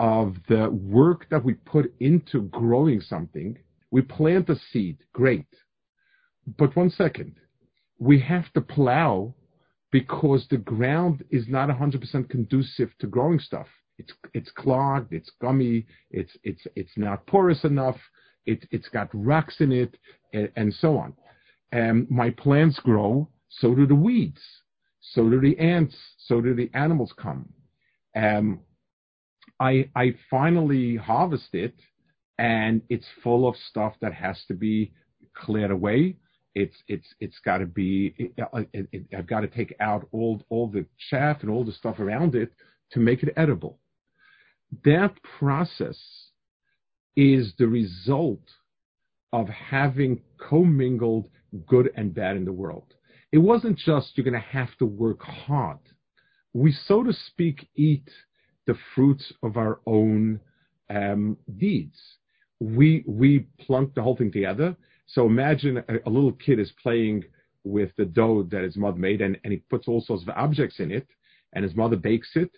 of 0.00 0.36
the 0.48 0.70
work 0.70 1.28
that 1.30 1.44
we 1.44 1.52
put 1.52 1.92
into 2.00 2.42
growing 2.44 3.02
something, 3.02 3.58
we 3.90 4.00
plant 4.00 4.48
a 4.48 4.56
seed, 4.56 4.96
great. 5.12 5.46
But 6.58 6.74
one 6.74 6.88
second, 6.88 7.36
we 7.98 8.18
have 8.20 8.50
to 8.54 8.62
plow 8.62 9.34
because 9.92 10.46
the 10.48 10.56
ground 10.56 11.22
is 11.30 11.46
not 11.48 11.68
100% 11.68 12.30
conducive 12.30 12.90
to 12.98 13.06
growing 13.06 13.38
stuff. 13.38 13.66
It's 13.98 14.14
it's 14.32 14.50
clogged, 14.50 15.12
it's 15.12 15.30
gummy, 15.42 15.86
it's 16.10 16.34
it's 16.42 16.66
it's 16.74 16.96
not 16.96 17.26
porous 17.26 17.64
enough, 17.64 17.98
it 18.46 18.66
it's 18.70 18.88
got 18.88 19.10
rocks 19.12 19.56
in 19.60 19.70
it, 19.70 19.98
and, 20.32 20.50
and 20.56 20.72
so 20.72 20.96
on. 20.96 21.12
And 21.72 22.10
my 22.10 22.30
plants 22.30 22.80
grow, 22.80 23.28
so 23.50 23.74
do 23.74 23.86
the 23.86 23.94
weeds. 23.94 24.40
So 25.00 25.28
do 25.28 25.40
the 25.40 25.58
ants. 25.58 25.96
So 26.16 26.40
do 26.40 26.54
the 26.54 26.70
animals 26.72 27.12
come. 27.18 27.52
I, 29.60 29.88
I 29.94 30.14
finally 30.30 30.96
harvest 30.96 31.54
it 31.54 31.74
and 32.38 32.82
it's 32.88 33.06
full 33.22 33.46
of 33.48 33.54
stuff 33.56 33.94
that 34.00 34.14
has 34.14 34.42
to 34.48 34.54
be 34.54 34.92
cleared 35.36 35.70
away. 35.70 36.16
It's, 36.54 36.76
it's, 36.88 37.06
it's 37.20 37.38
got 37.44 37.58
to 37.58 37.66
be, 37.66 38.14
it, 38.18 38.32
it, 38.72 38.88
it, 38.92 39.04
I've 39.16 39.26
got 39.26 39.40
to 39.40 39.48
take 39.48 39.74
out 39.80 40.08
all, 40.10 40.42
all 40.48 40.66
the 40.66 40.86
chaff 41.10 41.42
and 41.42 41.50
all 41.50 41.64
the 41.64 41.72
stuff 41.72 42.00
around 42.00 42.34
it 42.34 42.52
to 42.92 43.00
make 43.00 43.22
it 43.22 43.34
edible. 43.36 43.78
That 44.84 45.14
process 45.38 45.98
is 47.14 47.52
the 47.58 47.68
result 47.68 48.42
of 49.32 49.48
having 49.48 50.22
commingled 50.38 51.28
good 51.66 51.90
and 51.96 52.14
bad 52.14 52.36
in 52.36 52.44
the 52.44 52.52
world 52.52 52.94
it 53.32 53.38
wasn't 53.38 53.78
just 53.78 54.16
you're 54.16 54.24
going 54.24 54.34
to 54.34 54.48
have 54.48 54.76
to 54.78 54.86
work 54.86 55.22
hard. 55.22 55.78
We, 56.52 56.72
so 56.72 57.04
to 57.04 57.12
speak, 57.12 57.68
eat 57.76 58.08
the 58.66 58.76
fruits 58.94 59.32
of 59.42 59.56
our 59.56 59.80
own 59.86 60.40
um, 60.88 61.36
deeds. 61.58 61.98
We 62.60 63.04
we 63.06 63.46
plunk 63.60 63.94
the 63.94 64.02
whole 64.02 64.16
thing 64.16 64.32
together. 64.32 64.76
So 65.06 65.26
imagine 65.26 65.78
a, 65.78 66.08
a, 66.08 66.10
little 66.10 66.32
kid 66.32 66.60
is 66.60 66.72
playing 66.82 67.24
with 67.64 67.90
the 67.96 68.04
dough 68.04 68.46
that 68.50 68.62
his 68.62 68.76
mother 68.76 68.98
made, 68.98 69.20
and, 69.20 69.38
and 69.42 69.52
he 69.52 69.58
puts 69.70 69.88
all 69.88 70.00
sorts 70.00 70.22
of 70.22 70.28
objects 70.30 70.78
in 70.78 70.90
it, 70.90 71.06
and 71.52 71.64
his 71.64 71.74
mother 71.74 71.96
bakes 71.96 72.30
it, 72.34 72.50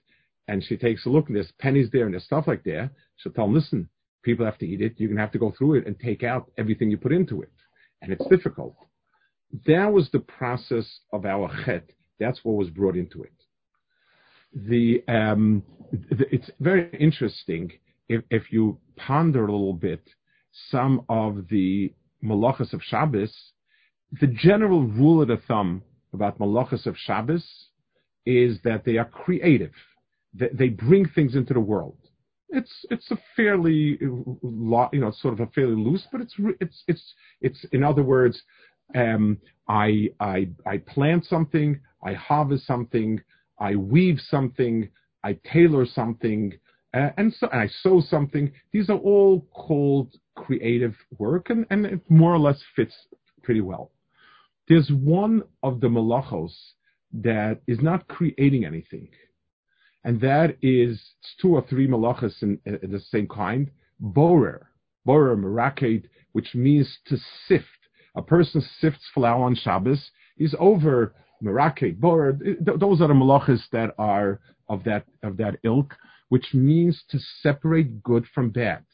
and 0.48 0.62
she 0.62 0.76
takes 0.76 1.06
a 1.06 1.08
look, 1.08 1.28
and 1.28 1.36
there's 1.36 1.52
pennies 1.60 1.88
there, 1.92 2.04
and 2.04 2.12
there's 2.12 2.24
stuff 2.24 2.46
like 2.46 2.62
there. 2.64 2.90
She'll 3.16 3.32
tell 3.32 3.46
him, 3.46 3.54
listen, 3.54 3.88
people 4.22 4.44
have 4.44 4.58
to 4.58 4.66
eat 4.66 4.82
it. 4.82 4.94
You're 4.96 5.08
going 5.08 5.16
to 5.16 5.22
have 5.22 5.32
to 5.32 5.38
go 5.38 5.52
through 5.56 5.76
it 5.76 5.86
and 5.86 5.98
take 5.98 6.22
out 6.22 6.50
everything 6.58 6.90
you 6.90 6.98
put 6.98 7.12
into 7.12 7.42
it, 7.42 7.52
and 8.02 8.12
it's 8.12 8.26
difficult. 8.26 8.76
That 9.66 9.92
was 9.92 10.10
the 10.10 10.20
process 10.20 11.00
of 11.12 11.24
our 11.24 11.50
chet. 11.64 11.90
That's 12.18 12.40
what 12.42 12.56
was 12.56 12.70
brought 12.70 12.96
into 12.96 13.22
it. 13.22 13.32
The, 14.54 15.02
um, 15.08 15.62
it's 16.10 16.50
very 16.60 16.90
interesting 16.98 17.72
if, 18.08 18.22
if 18.30 18.52
you 18.52 18.78
ponder 18.96 19.46
a 19.46 19.52
little 19.52 19.74
bit 19.74 20.02
some 20.70 21.04
of 21.08 21.48
the 21.48 21.92
malachas 22.22 22.72
of 22.72 22.82
Shabbos. 22.82 23.34
The 24.20 24.26
general 24.26 24.82
rule 24.82 25.22
of 25.22 25.28
the 25.28 25.40
thumb 25.48 25.82
about 26.12 26.38
malachas 26.38 26.86
of 26.86 26.96
Shabbos 26.96 27.44
is 28.26 28.58
that 28.64 28.84
they 28.84 28.98
are 28.98 29.06
creative. 29.06 29.72
They, 30.34 30.48
they 30.52 30.68
bring 30.68 31.08
things 31.08 31.34
into 31.34 31.54
the 31.54 31.60
world. 31.60 31.96
It's 32.50 32.84
it's 32.90 33.10
a 33.10 33.18
fairly 33.34 33.96
you 34.02 34.38
know 34.92 35.12
sort 35.20 35.32
of 35.32 35.40
a 35.40 35.46
fairly 35.52 35.74
loose, 35.74 36.06
but 36.12 36.20
it's 36.20 36.34
it's 36.60 36.84
it's 36.86 37.14
it's 37.40 37.64
in 37.72 37.82
other 37.82 38.02
words 38.02 38.42
um, 38.94 39.38
I, 39.68 40.10
I, 40.20 40.48
I 40.66 40.78
plant 40.78 41.24
something, 41.24 41.80
I 42.04 42.14
harvest 42.14 42.66
something, 42.66 43.20
I 43.58 43.76
weave 43.76 44.18
something, 44.28 44.88
I 45.24 45.38
tailor 45.52 45.86
something, 45.86 46.52
uh, 46.94 47.10
and 47.16 47.32
so 47.32 47.48
and 47.48 47.60
I 47.60 47.68
sew 47.68 48.00
something. 48.00 48.52
These 48.72 48.90
are 48.90 48.98
all 48.98 49.46
called 49.52 50.14
creative 50.34 50.94
work, 51.18 51.50
and, 51.50 51.66
and 51.70 51.86
it 51.86 52.10
more 52.10 52.34
or 52.34 52.38
less 52.38 52.62
fits 52.74 52.94
pretty 53.42 53.60
well. 53.60 53.90
There's 54.68 54.90
one 54.90 55.42
of 55.62 55.80
the 55.80 55.88
malachos 55.88 56.52
that 57.12 57.60
is 57.66 57.80
not 57.80 58.08
creating 58.08 58.64
anything, 58.64 59.08
and 60.04 60.20
that 60.20 60.56
is 60.62 61.00
two 61.40 61.54
or 61.54 61.62
three 61.62 61.86
malachos 61.86 62.42
in, 62.42 62.58
in 62.64 62.90
the 62.90 63.00
same 63.00 63.28
kind. 63.28 63.70
Borer, 64.00 64.68
borer 65.04 65.36
meraked, 65.36 66.04
which 66.32 66.54
means 66.54 66.98
to 67.06 67.16
sift 67.46 67.66
a 68.14 68.22
person 68.22 68.62
sifts 68.80 69.08
flour 69.14 69.44
on 69.44 69.54
Shabbos, 69.54 70.10
he's 70.36 70.54
over 70.58 71.14
Merake, 71.42 71.98
Bor, 71.98 72.38
those 72.60 73.00
are 73.00 73.08
the 73.08 73.14
malachas 73.14 73.62
that 73.72 73.94
are 73.98 74.40
of 74.68 74.84
that 74.84 75.04
of 75.22 75.36
that 75.38 75.56
ilk, 75.64 75.94
which 76.28 76.54
means 76.54 77.02
to 77.10 77.18
separate 77.40 78.02
good 78.02 78.24
from 78.34 78.50
bad. 78.50 78.84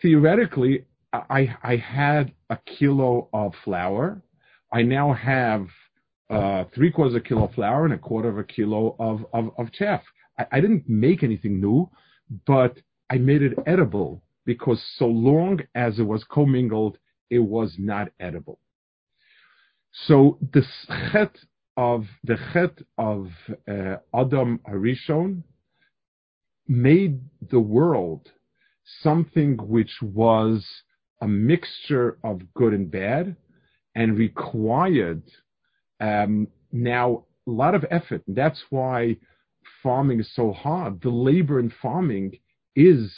Theoretically, 0.00 0.84
I, 1.12 1.54
I 1.62 1.76
had 1.76 2.32
a 2.50 2.58
kilo 2.66 3.28
of 3.32 3.52
flour. 3.64 4.22
I 4.72 4.82
now 4.82 5.12
have 5.12 5.66
uh, 6.30 6.64
three 6.74 6.90
quarters 6.90 7.14
of 7.14 7.22
a 7.22 7.28
kilo 7.28 7.44
of 7.44 7.54
flour 7.54 7.84
and 7.84 7.94
a 7.94 7.98
quarter 7.98 8.28
of 8.28 8.38
a 8.38 8.44
kilo 8.44 8.96
of, 8.98 9.24
of, 9.32 9.50
of 9.58 9.72
chaff. 9.72 10.02
I, 10.38 10.46
I 10.52 10.60
didn't 10.60 10.88
make 10.88 11.22
anything 11.22 11.60
new, 11.60 11.90
but 12.46 12.78
I 13.10 13.18
made 13.18 13.42
it 13.42 13.52
edible 13.66 14.22
because 14.46 14.82
so 14.96 15.06
long 15.06 15.60
as 15.74 15.98
it 15.98 16.02
was 16.02 16.24
commingled, 16.24 16.98
it 17.30 17.38
was 17.38 17.76
not 17.78 18.08
edible. 18.18 18.58
So 20.06 20.38
the 20.52 20.66
chet 21.12 21.36
of 21.76 22.06
the 22.24 22.36
chet 22.52 22.78
of 22.98 23.30
uh, 23.68 23.96
Adam 24.12 24.60
Harishon 24.68 25.42
made 26.66 27.20
the 27.50 27.60
world 27.60 28.30
something 29.02 29.56
which 29.56 29.92
was 30.02 30.66
a 31.20 31.28
mixture 31.28 32.18
of 32.24 32.42
good 32.54 32.74
and 32.74 32.90
bad 32.90 33.36
and 33.94 34.18
required 34.18 35.22
um, 36.00 36.48
now 36.72 37.24
a 37.46 37.50
lot 37.50 37.74
of 37.74 37.84
effort. 37.90 38.22
And 38.26 38.36
That's 38.36 38.62
why 38.70 39.16
farming 39.82 40.20
is 40.20 40.34
so 40.34 40.52
hard. 40.52 41.00
The 41.00 41.10
labor 41.10 41.60
in 41.60 41.72
farming 41.80 42.38
is 42.74 43.14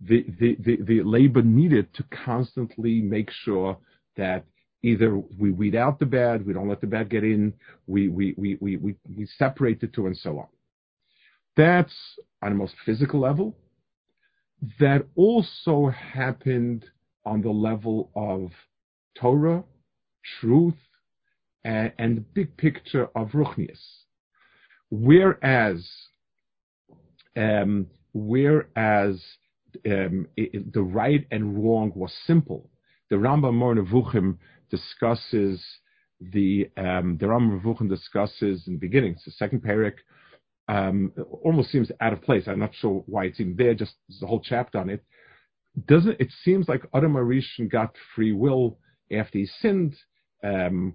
the, 0.00 0.24
the, 0.40 0.56
the, 0.60 0.78
the 0.82 1.02
labor 1.02 1.42
needed 1.42 1.92
to 1.94 2.04
constantly 2.24 3.00
make 3.02 3.30
sure 3.30 3.76
that 4.16 4.44
either 4.84 5.16
we 5.38 5.50
weed 5.50 5.74
out 5.74 5.98
the 5.98 6.06
bad, 6.06 6.46
we 6.46 6.52
don't 6.52 6.68
let 6.68 6.80
the 6.80 6.86
bad 6.86 7.08
get 7.08 7.24
in, 7.24 7.54
we, 7.86 8.08
we, 8.08 8.34
we, 8.36 8.58
we, 8.60 8.76
we, 8.76 8.94
we 9.16 9.26
separate 9.38 9.80
the 9.80 9.86
two 9.86 10.06
and 10.06 10.16
so 10.16 10.38
on. 10.38 10.46
That's 11.56 11.94
on 12.42 12.52
a 12.52 12.54
most 12.54 12.74
physical 12.84 13.20
level. 13.20 13.56
That 14.80 15.06
also 15.16 15.88
happened 15.88 16.84
on 17.24 17.40
the 17.40 17.50
level 17.50 18.10
of 18.14 18.50
Torah, 19.16 19.64
truth, 20.40 20.74
and, 21.64 21.92
and 21.98 22.16
the 22.18 22.20
big 22.20 22.56
picture 22.56 23.08
of 23.16 23.30
Ruchnius. 23.30 23.80
Whereas, 24.90 25.88
um, 27.36 27.86
whereas 28.12 29.22
um, 29.86 30.26
it, 30.36 30.72
the 30.72 30.82
right 30.82 31.26
and 31.30 31.56
wrong 31.56 31.92
was 31.94 32.12
simple, 32.26 32.70
the 33.10 33.16
Rambam 33.16 33.54
Moreh 33.54 33.76
Nevuchim 33.76 34.38
discusses 34.76 35.62
the 36.20 36.70
um, 36.76 37.16
the 37.18 37.26
Nevuchim 37.26 37.88
discusses 37.88 38.66
in 38.66 38.74
the 38.74 38.78
beginning, 38.78 39.16
the 39.24 39.32
second 39.32 39.62
parak, 39.62 39.96
um, 40.68 41.12
almost 41.42 41.70
seems 41.70 41.90
out 42.00 42.12
of 42.12 42.22
place. 42.22 42.44
I'm 42.46 42.58
not 42.58 42.74
sure 42.74 43.02
why 43.06 43.24
it's 43.26 43.40
even 43.40 43.56
there. 43.56 43.74
Just 43.74 43.94
there's 44.08 44.22
a 44.22 44.26
whole 44.26 44.40
chapter 44.40 44.78
on 44.78 44.90
it. 44.90 45.04
Doesn't 45.86 46.20
it 46.20 46.32
seems 46.44 46.68
like 46.68 46.82
Adam 46.94 47.14
Arishon 47.14 47.70
got 47.70 47.94
free 48.14 48.32
will 48.32 48.78
after 49.12 49.38
he 49.38 49.46
sinned? 49.60 49.94
Um, 50.42 50.94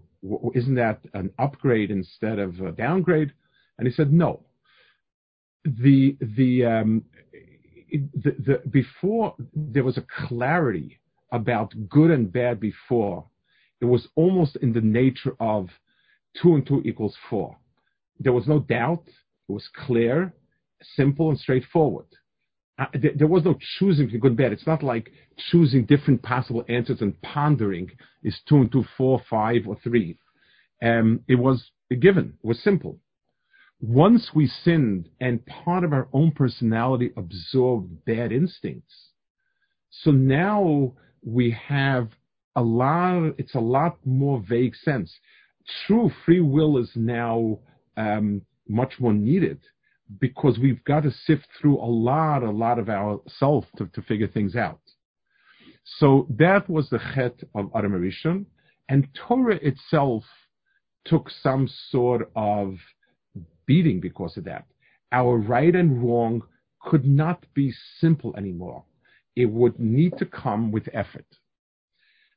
isn't 0.53 0.75
that 0.75 0.99
an 1.13 1.31
upgrade 1.39 1.91
instead 1.91 2.39
of 2.39 2.59
a 2.61 2.71
downgrade? 2.71 3.33
And 3.77 3.87
he 3.87 3.93
said 3.93 4.11
no. 4.11 4.45
The 5.65 6.17
the 6.37 6.65
um, 6.65 7.03
the, 7.91 8.35
the 8.45 8.61
before 8.69 9.35
there 9.53 9.83
was 9.83 9.97
a 9.97 10.05
clarity 10.27 10.99
about 11.31 11.73
good 11.89 12.11
and 12.11 12.31
bad 12.31 12.59
before. 12.59 13.25
It 13.81 13.85
was 13.85 14.07
almost 14.15 14.57
in 14.57 14.73
the 14.73 14.81
nature 14.81 15.35
of 15.39 15.69
two 16.41 16.55
and 16.55 16.65
two 16.65 16.81
equals 16.85 17.15
four. 17.29 17.57
There 18.19 18.33
was 18.33 18.47
no 18.47 18.59
doubt. 18.59 19.03
It 19.07 19.51
was 19.51 19.67
clear, 19.85 20.33
simple, 20.95 21.29
and 21.29 21.39
straightforward. 21.39 22.05
Uh, 22.77 22.85
there, 22.93 23.11
there, 23.15 23.27
was 23.27 23.43
no 23.43 23.57
choosing 23.77 24.05
between 24.05 24.21
good 24.21 24.31
and 24.31 24.37
bad. 24.37 24.53
It's 24.53 24.67
not 24.67 24.83
like 24.83 25.11
choosing 25.49 25.85
different 25.85 26.21
possible 26.21 26.63
answers 26.69 27.01
and 27.01 27.19
pondering 27.21 27.89
is 28.23 28.39
two 28.47 28.57
and 28.57 28.71
two, 28.71 28.85
four, 28.97 29.21
five, 29.29 29.67
or 29.67 29.77
three. 29.83 30.17
Um, 30.81 31.21
it 31.27 31.35
was 31.35 31.71
a 31.91 31.95
given. 31.95 32.37
It 32.41 32.47
was 32.47 32.61
simple. 32.61 32.97
Once 33.81 34.31
we 34.33 34.47
sinned 34.47 35.09
and 35.19 35.45
part 35.45 35.83
of 35.83 35.93
our 35.93 36.07
own 36.13 36.31
personality 36.31 37.11
absorbed 37.17 38.05
bad 38.05 38.31
instincts, 38.31 39.09
so 39.89 40.11
now 40.11 40.93
we 41.23 41.51
have 41.51 42.09
a 42.55 42.61
lot, 42.61 43.33
it's 43.37 43.55
a 43.55 43.59
lot 43.59 43.97
more 44.05 44.43
vague 44.47 44.75
sense. 44.75 45.13
True 45.85 46.11
free 46.25 46.41
will 46.41 46.77
is 46.77 46.91
now 46.95 47.59
um, 47.97 48.41
much 48.67 48.93
more 48.99 49.13
needed 49.13 49.59
because 50.19 50.57
we've 50.57 50.83
got 50.85 51.03
to 51.03 51.11
sift 51.11 51.47
through 51.59 51.77
a 51.77 51.85
lot, 51.85 52.43
a 52.43 52.49
lot 52.49 52.79
of 52.79 52.89
ourself 52.89 53.65
to, 53.77 53.87
to 53.93 54.01
figure 54.01 54.27
things 54.27 54.55
out. 54.55 54.81
So 55.97 56.27
that 56.37 56.69
was 56.69 56.89
the 56.89 56.99
chet 57.13 57.39
of 57.55 57.69
Adam 57.75 57.93
Arishon, 57.93 58.45
and 58.89 59.07
Torah 59.13 59.59
itself 59.61 60.23
took 61.05 61.29
some 61.29 61.69
sort 61.89 62.31
of 62.35 62.75
beating 63.65 63.99
because 63.99 64.37
of 64.37 64.43
that. 64.45 64.65
Our 65.11 65.37
right 65.37 65.75
and 65.75 66.03
wrong 66.03 66.41
could 66.81 67.05
not 67.05 67.45
be 67.53 67.73
simple 67.99 68.35
anymore. 68.35 68.83
It 69.35 69.45
would 69.45 69.79
need 69.79 70.17
to 70.17 70.25
come 70.25 70.71
with 70.71 70.89
effort. 70.93 71.25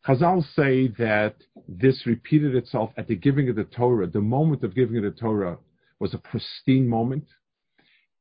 Chazal 0.06 0.44
say 0.56 0.88
that 0.98 1.36
this 1.68 2.06
repeated 2.06 2.56
itself 2.56 2.90
at 2.96 3.06
the 3.06 3.14
giving 3.14 3.48
of 3.48 3.56
the 3.56 3.64
Torah. 3.64 4.08
The 4.08 4.20
moment 4.20 4.64
of 4.64 4.74
giving 4.74 4.96
of 4.96 5.04
the 5.04 5.10
Torah 5.12 5.58
was 6.00 6.12
a 6.12 6.18
pristine 6.18 6.88
moment. 6.88 7.24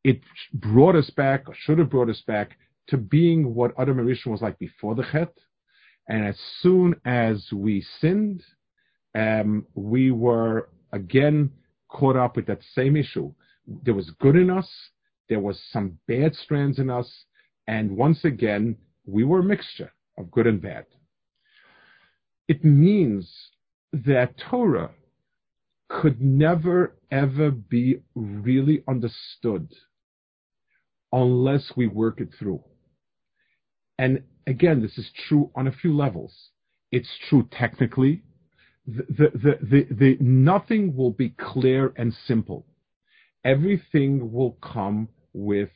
It 0.03 0.21
brought 0.53 0.95
us 0.95 1.09
back, 1.09 1.49
or 1.49 1.55
should 1.55 1.79
have 1.79 1.89
brought 1.89 2.09
us 2.09 2.21
back, 2.27 2.57
to 2.87 2.97
being 2.97 3.55
what 3.55 3.73
Adam 3.79 3.97
Rishon 3.97 4.31
was 4.31 4.41
like 4.41 4.59
before 4.59 4.93
the 4.93 5.05
Chet. 5.11 5.33
And 6.07 6.25
as 6.25 6.37
soon 6.59 6.95
as 7.05 7.47
we 7.51 7.83
sinned, 7.99 8.43
um, 9.15 9.65
we 9.73 10.11
were 10.11 10.69
again 10.91 11.51
caught 11.89 12.15
up 12.15 12.35
with 12.35 12.45
that 12.47 12.63
same 12.75 12.95
issue. 12.95 13.33
There 13.83 13.93
was 13.93 14.11
good 14.19 14.35
in 14.35 14.49
us, 14.49 14.69
there 15.29 15.39
was 15.39 15.59
some 15.71 15.97
bad 16.07 16.35
strands 16.35 16.79
in 16.79 16.89
us, 16.89 17.25
and 17.67 17.95
once 17.95 18.23
again, 18.23 18.75
we 19.05 19.23
were 19.23 19.39
a 19.39 19.43
mixture 19.43 19.91
of 20.17 20.29
good 20.31 20.47
and 20.47 20.61
bad. 20.61 20.85
It 22.51 22.65
means 22.65 23.31
that 23.93 24.37
Torah 24.37 24.91
could 25.87 26.21
never 26.21 26.97
ever 27.09 27.49
be 27.49 28.01
really 28.13 28.83
understood 28.89 29.71
unless 31.13 31.71
we 31.77 31.87
work 31.87 32.19
it 32.19 32.27
through. 32.37 32.61
And 33.97 34.23
again, 34.47 34.81
this 34.81 34.97
is 34.97 35.09
true 35.29 35.49
on 35.55 35.67
a 35.67 35.71
few 35.71 35.95
levels. 35.95 36.49
It's 36.91 37.07
true 37.29 37.47
technically, 37.53 38.21
the, 38.85 39.31
the, 39.33 39.57
the, 39.61 39.87
the, 39.89 40.17
nothing 40.19 40.93
will 40.93 41.11
be 41.11 41.29
clear 41.29 41.93
and 41.95 42.13
simple. 42.27 42.65
Everything 43.45 44.29
will 44.29 44.57
come 44.61 45.07
with 45.31 45.71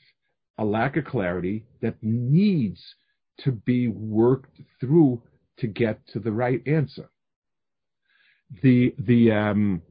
a 0.57 0.65
lack 0.65 0.97
of 0.97 1.05
clarity 1.05 1.67
that 1.81 1.95
needs 2.01 2.81
to 3.45 3.53
be 3.53 3.87
worked 3.87 4.59
through 4.81 5.21
to 5.59 5.67
get 5.67 6.05
to 6.07 6.19
the 6.19 6.31
right 6.31 6.61
answer. 6.67 7.09
The 8.61 8.93
the 8.99 9.31
um, 9.31 9.81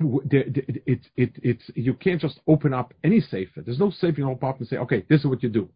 it's 0.00 1.06
it, 1.16 1.32
it's 1.42 1.70
you 1.74 1.94
can't 1.94 2.20
just 2.20 2.40
open 2.46 2.72
up 2.72 2.94
any 3.04 3.20
sefer. 3.20 3.62
There's 3.62 3.78
no 3.78 3.90
safe 3.90 4.16
you 4.16 4.24
can 4.24 4.32
open 4.32 4.48
up 4.48 4.58
and 4.58 4.68
say, 4.68 4.76
okay, 4.76 5.04
this 5.08 5.20
is 5.20 5.26
what 5.26 5.42
you 5.42 5.48
do. 5.48 5.68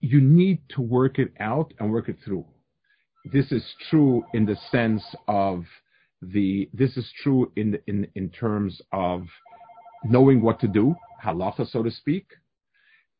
You 0.00 0.20
need 0.20 0.60
to 0.70 0.82
work 0.82 1.18
it 1.18 1.32
out 1.40 1.72
and 1.78 1.90
work 1.90 2.08
it 2.08 2.18
through 2.24 2.44
this 3.32 3.50
is 3.50 3.64
true 3.90 4.24
in 4.34 4.46
the 4.46 4.56
sense 4.70 5.02
of 5.28 5.64
the 6.22 6.68
this 6.72 6.96
is 6.96 7.10
true 7.22 7.50
in 7.56 7.78
in 7.86 8.06
in 8.14 8.30
terms 8.30 8.80
of 8.92 9.26
knowing 10.04 10.40
what 10.40 10.60
to 10.60 10.68
do, 10.68 10.94
halacha, 11.24 11.68
so 11.68 11.82
to 11.82 11.90
speak, 11.90 12.26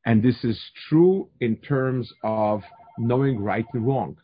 and 0.04 0.22
this 0.22 0.44
is 0.44 0.60
true 0.88 1.28
in 1.40 1.56
terms 1.56 2.12
of 2.22 2.62
knowing 2.98 3.40
right 3.40 3.66
and 3.72 3.86
wrong, 3.86 4.16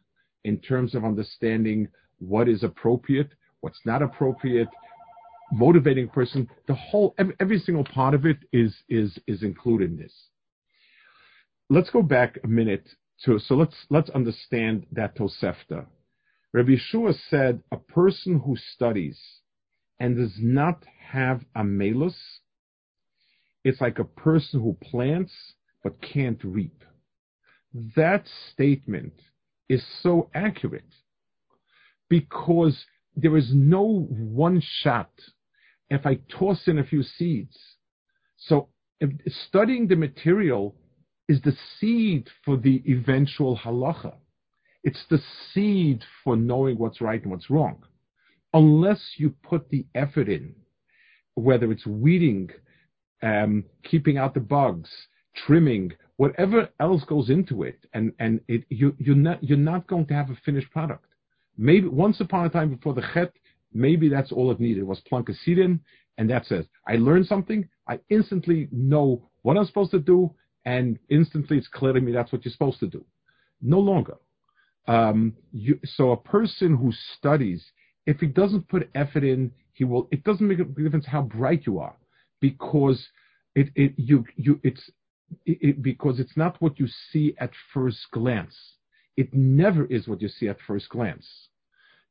in 0.44 0.58
terms 0.58 0.94
of 0.94 1.04
understanding 1.04 1.88
what 2.18 2.48
is 2.48 2.62
appropriate, 2.62 3.30
what's 3.60 3.80
not 3.84 4.02
appropriate, 4.02 4.68
motivating 5.52 6.08
a 6.08 6.12
person. 6.12 6.48
The 6.66 6.74
whole 6.74 7.14
every, 7.40 7.58
single 7.58 7.84
part 7.84 8.14
of 8.14 8.26
it 8.26 8.38
is 8.52 8.74
is 8.88 9.18
is 9.26 9.42
included 9.42 9.90
in 9.90 9.96
this. 9.96 10.28
Let's 11.70 11.90
go 11.90 12.02
back 12.02 12.38
a 12.44 12.48
minute 12.48 12.88
so, 13.24 13.38
so 13.38 13.54
let's 13.54 13.76
let's 13.88 14.10
understand 14.10 14.86
that 14.90 15.16
Tosefta. 15.16 15.86
Rabbi 16.52 16.72
Yehoshua 16.72 17.14
said 17.30 17.62
a 17.70 17.76
person 17.76 18.40
who 18.40 18.56
studies 18.56 19.18
and 20.00 20.16
does 20.16 20.34
not 20.40 20.82
have 21.12 21.44
a 21.54 21.62
melus, 21.62 22.16
it's 23.64 23.80
like 23.80 24.00
a 24.00 24.04
person 24.04 24.60
who 24.60 24.76
plants 24.82 25.32
but 25.84 26.02
can't 26.02 26.42
reap. 26.42 26.82
That 27.94 28.26
statement 28.52 29.14
is 29.68 29.82
so 30.02 30.28
accurate 30.34 30.94
because 32.08 32.84
there 33.16 33.36
is 33.36 33.50
no 33.54 34.06
one 34.08 34.62
shot 34.82 35.10
if 35.90 36.06
I 36.06 36.18
toss 36.28 36.66
in 36.66 36.78
a 36.78 36.84
few 36.84 37.02
seeds. 37.02 37.56
So 38.36 38.68
studying 39.46 39.88
the 39.88 39.96
material 39.96 40.74
is 41.28 41.40
the 41.42 41.56
seed 41.78 42.28
for 42.44 42.56
the 42.56 42.82
eventual 42.86 43.58
halacha. 43.58 44.14
It's 44.84 45.04
the 45.10 45.20
seed 45.52 46.02
for 46.24 46.36
knowing 46.36 46.78
what's 46.78 47.00
right 47.00 47.22
and 47.22 47.30
what's 47.30 47.50
wrong. 47.50 47.84
Unless 48.52 49.14
you 49.16 49.34
put 49.42 49.70
the 49.70 49.86
effort 49.94 50.28
in, 50.28 50.54
whether 51.34 51.70
it's 51.70 51.86
weeding, 51.86 52.50
um, 53.22 53.64
keeping 53.84 54.18
out 54.18 54.34
the 54.34 54.40
bugs, 54.40 54.90
trimming, 55.34 55.92
whatever 56.16 56.68
else 56.80 57.04
goes 57.04 57.30
into 57.30 57.62
it, 57.62 57.78
and 57.94 58.12
and 58.18 58.40
it 58.48 58.64
you 58.68 58.94
you're 58.98 59.16
not 59.16 59.42
you're 59.42 59.58
not 59.58 59.86
going 59.86 60.06
to 60.06 60.14
have 60.14 60.30
a 60.30 60.36
finished 60.44 60.70
product. 60.70 61.06
Maybe 61.56 61.88
once 61.88 62.20
upon 62.20 62.46
a 62.46 62.50
time 62.50 62.70
before 62.74 62.94
the 62.94 63.04
chet, 63.14 63.32
maybe 63.72 64.08
that's 64.08 64.32
all 64.32 64.50
it 64.50 64.60
needed 64.60 64.84
was 64.84 65.00
plunk 65.00 65.28
a 65.28 65.34
seed 65.34 65.58
in, 65.58 65.80
and 66.18 66.28
that's 66.28 66.50
it. 66.50 66.68
I 66.86 66.96
learned 66.96 67.26
something. 67.26 67.68
I 67.88 67.98
instantly 68.10 68.68
know 68.72 69.28
what 69.42 69.56
I'm 69.56 69.66
supposed 69.66 69.90
to 69.92 69.98
do, 69.98 70.32
and 70.64 70.98
instantly 71.08 71.58
it's 71.58 71.68
clear 71.68 71.92
to 71.92 72.00
me 72.00 72.12
that's 72.12 72.32
what 72.32 72.44
you're 72.44 72.52
supposed 72.52 72.80
to 72.80 72.86
do. 72.86 73.04
No 73.60 73.78
longer. 73.78 74.16
Um, 74.86 75.34
you, 75.52 75.78
so 75.84 76.10
a 76.12 76.16
person 76.16 76.76
who 76.76 76.92
studies, 77.16 77.64
if 78.06 78.18
he 78.18 78.26
doesn't 78.26 78.68
put 78.68 78.90
effort 78.94 79.24
in, 79.24 79.52
he 79.74 79.84
will. 79.84 80.08
It 80.10 80.24
doesn't 80.24 80.46
make 80.46 80.58
a 80.58 80.64
difference 80.64 81.06
how 81.06 81.22
bright 81.22 81.62
you 81.66 81.78
are, 81.78 81.96
because 82.40 83.04
it, 83.54 83.70
it 83.74 83.92
you 83.96 84.24
you 84.36 84.60
it's 84.62 84.90
it, 85.46 85.82
because 85.82 86.20
it's 86.20 86.36
not 86.36 86.60
what 86.60 86.78
you 86.78 86.86
see 87.10 87.34
at 87.38 87.50
first 87.72 87.98
glance. 88.12 88.56
It 89.16 89.32
never 89.32 89.84
is 89.86 90.08
what 90.08 90.22
you 90.22 90.28
see 90.28 90.48
at 90.48 90.58
first 90.66 90.88
glance. 90.88 91.26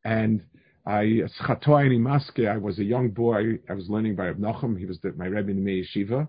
And 0.04 0.44
I, 0.86 1.22
I 1.48 2.58
was 2.58 2.80
a 2.80 2.84
young 2.84 3.10
boy. 3.10 3.60
I 3.70 3.74
was 3.74 3.90
learning 3.90 4.16
by 4.16 4.28
Reb. 4.28 4.78
He 4.78 4.86
was 4.86 5.00
the, 5.02 5.14
my 5.14 5.26
Rebbe 5.26 5.52
in 5.52 5.64
the 5.64 5.84
Yeshiva. 5.84 6.28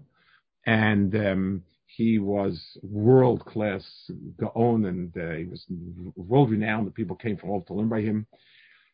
And 0.66 1.14
um, 1.14 1.62
he 1.86 2.18
was 2.18 2.60
world 2.82 3.44
class 3.44 3.84
Gaon, 4.38 4.86
and 4.86 5.16
uh, 5.16 5.36
he 5.36 5.44
was 5.44 5.66
world 6.16 6.50
renowned. 6.50 6.86
The 6.86 6.92
people 6.92 7.16
came 7.16 7.36
from 7.36 7.50
all 7.50 7.62
to 7.62 7.74
learn 7.74 7.88
by 7.88 8.00
him. 8.00 8.26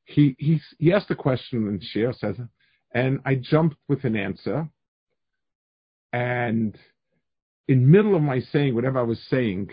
He, 0.05 0.35
he, 0.39 0.61
he 0.79 0.93
asked 0.93 1.11
a 1.11 1.15
question 1.15 1.69
and 1.69 1.83
Shir 1.83 2.13
says, 2.13 2.37
and 2.95 3.21
I 3.27 3.35
jumped 3.35 3.77
with 3.89 4.05
an 4.05 4.17
answer. 4.17 4.69
And 6.13 6.77
in 7.69 7.91
middle 7.91 8.17
of 8.17 8.23
my 8.23 8.41
saying 8.41 8.75
whatever 8.75 8.99
I 8.99 9.03
was 9.03 9.21
saying, 9.29 9.71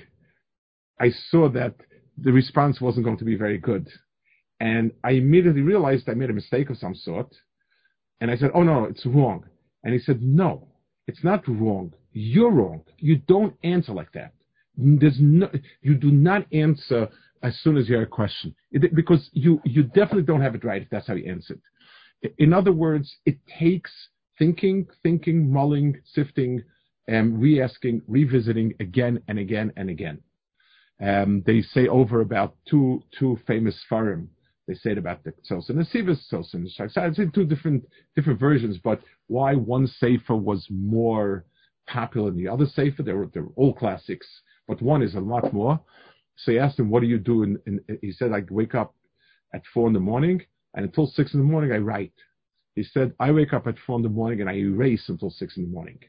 I 0.99 1.12
saw 1.29 1.49
that 1.49 1.75
the 2.17 2.31
response 2.31 2.79
wasn't 2.79 3.05
going 3.05 3.17
to 3.17 3.25
be 3.25 3.36
very 3.36 3.58
good. 3.58 3.88
And 4.60 4.91
I 5.03 5.12
immediately 5.12 5.62
realized 5.62 6.08
I 6.08 6.13
made 6.13 6.29
a 6.29 6.34
mistake 6.34 6.69
of 6.69 6.77
some 6.77 6.95
sort. 6.95 7.34
And 8.21 8.31
I 8.31 8.38
said, 8.38 8.51
Oh 8.53 8.63
no, 8.63 8.86
it's 8.86 9.05
wrong. 9.05 9.45
And 9.84 9.93
he 9.93 9.99
said, 9.99 10.21
No, 10.21 10.67
it's 11.08 11.23
not 11.23 11.47
wrong. 11.47 11.93
You're 12.12 12.51
wrong. 12.51 12.84
You 12.97 13.17
don't 13.17 13.55
answer 13.63 13.91
like 13.91 14.12
that. 14.13 14.34
There's 14.77 15.17
no, 15.19 15.49
you 15.81 15.95
do 15.95 16.12
not 16.12 16.45
answer 16.53 17.10
as 17.43 17.58
soon 17.62 17.77
as 17.77 17.88
you 17.88 17.95
hear 17.95 18.03
a 18.03 18.08
question 18.08 18.55
it, 18.71 18.95
because 18.95 19.29
you, 19.34 19.62
you 19.63 19.84
definitely 19.84 20.23
don't 20.23 20.41
have 20.41 20.55
it 20.55 20.63
right 20.63 20.81
if 20.81 20.89
that's 20.89 21.08
how 21.08 21.13
you 21.13 21.29
answer 21.29 21.58
it. 22.21 22.34
In 22.39 22.53
other 22.53 22.71
words, 22.71 23.17
it 23.25 23.38
takes 23.60 23.91
thinking, 24.38 24.88
thinking, 25.03 25.51
mulling, 25.51 26.01
sifting, 26.13 26.63
revisiting 27.08 28.74
again 28.80 29.22
and 29.28 29.39
again 29.39 29.72
and 29.78 29.89
again. 29.89 30.20
Um, 31.02 31.44
they 31.46 31.62
say 31.62 31.88
over 31.88 32.22
about 32.22 32.56
two 32.70 33.04
two 33.18 33.38
famous 33.46 33.78
farim. 33.89 34.28
They 34.68 34.74
say 34.74 34.91
it 34.91 34.98
about 34.98 35.24
the 35.24 35.32
Tzos 35.32 35.70
and 35.70 35.78
the 35.78 35.84
Sivas, 35.84 36.20
Tzos 36.32 36.54
and 36.54 36.65
the 36.65 36.70
Shach. 36.70 36.98
I'd 36.98 37.34
two 37.34 37.46
different 37.46 37.86
different 38.15 38.39
versions, 38.39 38.80
but 38.84 39.02
why 39.28 39.54
one 39.54 39.88
Sefer 39.88 40.36
was 40.36 40.65
more 40.70 41.46
popular 41.88 42.32
than 42.32 42.44
the 42.44 42.48
other 42.48 42.65
Sefer? 42.65 43.04
They 43.04 43.13
were, 43.13 43.28
they 43.28 43.41
were 43.41 43.54
all 43.56 43.74
classics, 43.74 44.28
but 44.68 44.82
one 44.82 45.04
is 45.04 45.15
a 45.15 45.20
lot 45.20 45.54
more. 45.54 45.80
So 46.38 46.52
he 46.52 46.60
asked 46.60 46.80
him, 46.80 46.89
what 46.89 47.02
do 47.02 47.08
you 47.08 47.20
do? 47.20 47.44
And 47.44 47.80
he 48.02 48.12
said, 48.12 48.32
I 48.32 48.44
wake 48.50 48.74
up 48.74 48.96
at 49.54 49.62
four 49.74 49.88
in 49.88 49.94
the 49.94 50.00
morning, 50.00 50.41
and 50.74 50.86
until 50.86 51.08
six 51.08 51.34
in 51.34 51.39
the 51.39 51.46
morning, 51.46 51.72
I 51.72 51.78
write. 51.78 52.13
He 52.76 52.84
said, 52.84 53.13
I 53.20 53.32
wake 53.32 53.54
up 53.54 53.68
at 53.68 53.80
four 53.86 53.98
in 53.98 54.04
the 54.04 54.10
morning 54.10 54.41
and 54.41 54.50
I 54.50 54.56
erase 54.56 55.08
until 55.08 55.30
six 55.30 55.56
in 55.56 55.63
the 55.63 55.70
morning. 55.70 56.00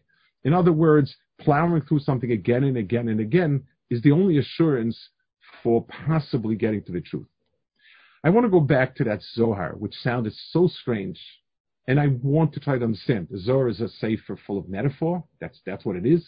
In 0.46 0.54
other 0.54 0.72
words, 0.72 1.16
plowing 1.40 1.82
through 1.82 1.98
something 1.98 2.30
again 2.30 2.62
and 2.62 2.76
again 2.76 3.08
and 3.08 3.18
again 3.18 3.64
is 3.90 4.00
the 4.02 4.12
only 4.12 4.38
assurance 4.38 4.96
for 5.60 5.84
possibly 6.06 6.54
getting 6.54 6.84
to 6.84 6.92
the 6.92 7.00
truth. 7.00 7.26
I 8.22 8.30
want 8.30 8.46
to 8.46 8.50
go 8.50 8.60
back 8.60 8.94
to 8.96 9.04
that 9.04 9.22
Zohar, 9.34 9.74
which 9.76 9.94
sounded 9.96 10.32
so 10.50 10.68
strange, 10.68 11.20
and 11.88 11.98
I 11.98 12.18
want 12.22 12.52
to 12.52 12.60
try 12.60 12.78
to 12.78 12.84
understand. 12.84 13.26
The 13.28 13.40
Zohar 13.40 13.68
is 13.68 13.80
a 13.80 13.88
sefer 13.88 14.38
full 14.46 14.56
of 14.56 14.68
metaphor. 14.68 15.24
That's 15.40 15.60
that's 15.66 15.84
what 15.84 15.96
it 15.96 16.06
is, 16.06 16.24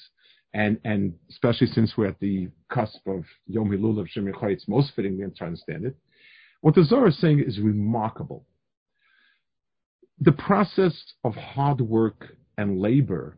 and 0.53 0.81
and 0.85 1.15
especially 1.31 1.69
since 1.69 1.97
we're 1.97 2.09
at 2.09 2.19
the 2.19 2.49
cusp 2.73 3.07
of 3.07 3.25
Yom 3.47 3.71
Hilul 3.71 4.01
of 4.01 4.09
Shem 4.09 4.27
it's 4.27 4.67
most 4.67 4.95
fitting 4.97 5.17
to 5.19 5.29
try 5.29 5.45
to 5.45 5.45
understand 5.45 5.85
it. 5.85 5.97
What 6.61 6.75
the 6.75 6.83
Zohar 6.83 7.07
is 7.07 7.21
saying 7.21 7.39
is 7.39 7.61
remarkable. 7.61 8.45
The 10.19 10.33
process 10.33 11.15
of 11.23 11.37
hard 11.37 11.81
work 11.81 12.35
and 12.57 12.81
labor 12.81 13.37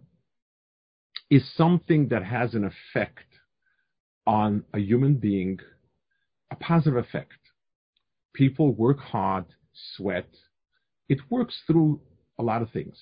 is 1.31 1.49
something 1.57 2.09
that 2.09 2.25
has 2.25 2.55
an 2.55 2.65
effect 2.65 3.25
on 4.27 4.65
a 4.75 4.79
human 4.79 5.15
being, 5.15 5.59
a 6.51 6.57
positive 6.57 6.97
effect. 6.97 7.39
People 8.35 8.73
work 8.75 8.99
hard, 8.99 9.45
sweat. 9.95 10.29
It 11.09 11.19
works 11.31 11.57
through 11.67 12.01
a 12.39 12.43
lot 12.43 12.63
of 12.63 12.71
things. 12.71 12.97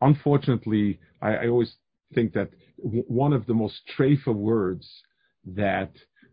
Unfortunately, 0.00 1.00
I, 1.20 1.36
I 1.36 1.48
always 1.48 1.74
think 2.14 2.32
that 2.34 2.50
w- 2.82 3.04
one 3.06 3.32
of 3.32 3.46
the 3.46 3.54
most 3.54 3.80
treifa 3.96 4.34
words 4.34 4.88
that 5.44 5.92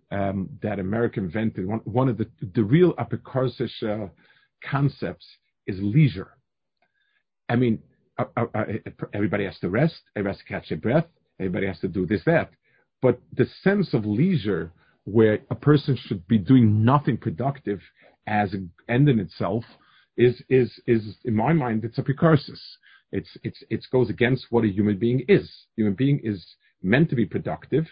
um, 0.09 0.49
that 0.61 0.79
America 0.79 1.19
invented, 1.19 1.65
one, 1.67 1.81
one 1.83 2.07
of 2.07 2.17
the, 2.17 2.27
the 2.55 2.63
real 2.63 2.93
apikarsisha 2.93 4.09
concepts 4.63 5.27
is 5.65 5.77
leisure. 5.81 6.37
I 7.49 7.57
mean, 7.57 7.79
uh, 8.17 8.25
uh, 8.37 8.45
uh, 8.55 8.63
everybody 9.13 9.43
has 9.43 9.59
to 9.59 9.69
rest, 9.69 9.99
everybody 10.15 10.37
has 10.37 10.45
to 10.45 10.53
catch 10.53 10.69
their 10.69 10.77
breath, 10.77 11.07
Everybody 11.39 11.67
has 11.67 11.79
to 11.79 11.87
do 11.87 12.05
this, 12.05 12.21
that. 12.25 12.51
But 13.01 13.19
the 13.33 13.45
sense 13.63 13.93
of 13.93 14.05
leisure 14.05 14.71
where 15.03 15.39
a 15.49 15.55
person 15.55 15.95
should 15.95 16.27
be 16.27 16.37
doing 16.37 16.83
nothing 16.83 17.17
productive 17.17 17.79
as 18.25 18.53
an 18.53 18.71
end 18.89 19.07
in 19.07 19.19
itself 19.19 19.63
is, 20.17 20.41
is, 20.49 20.79
is 20.87 21.15
in 21.23 21.33
my 21.35 21.53
mind, 21.53 21.85
it's 21.85 21.97
a 21.97 22.03
precursus. 22.03 22.59
It's, 23.11 23.37
it's, 23.43 23.63
it 23.69 23.85
goes 23.91 24.09
against 24.09 24.47
what 24.49 24.65
a 24.65 24.67
human 24.67 24.97
being 24.97 25.23
is. 25.27 25.49
Human 25.75 25.93
being 25.93 26.19
is 26.23 26.45
meant 26.81 27.09
to 27.09 27.15
be 27.15 27.25
productive. 27.25 27.85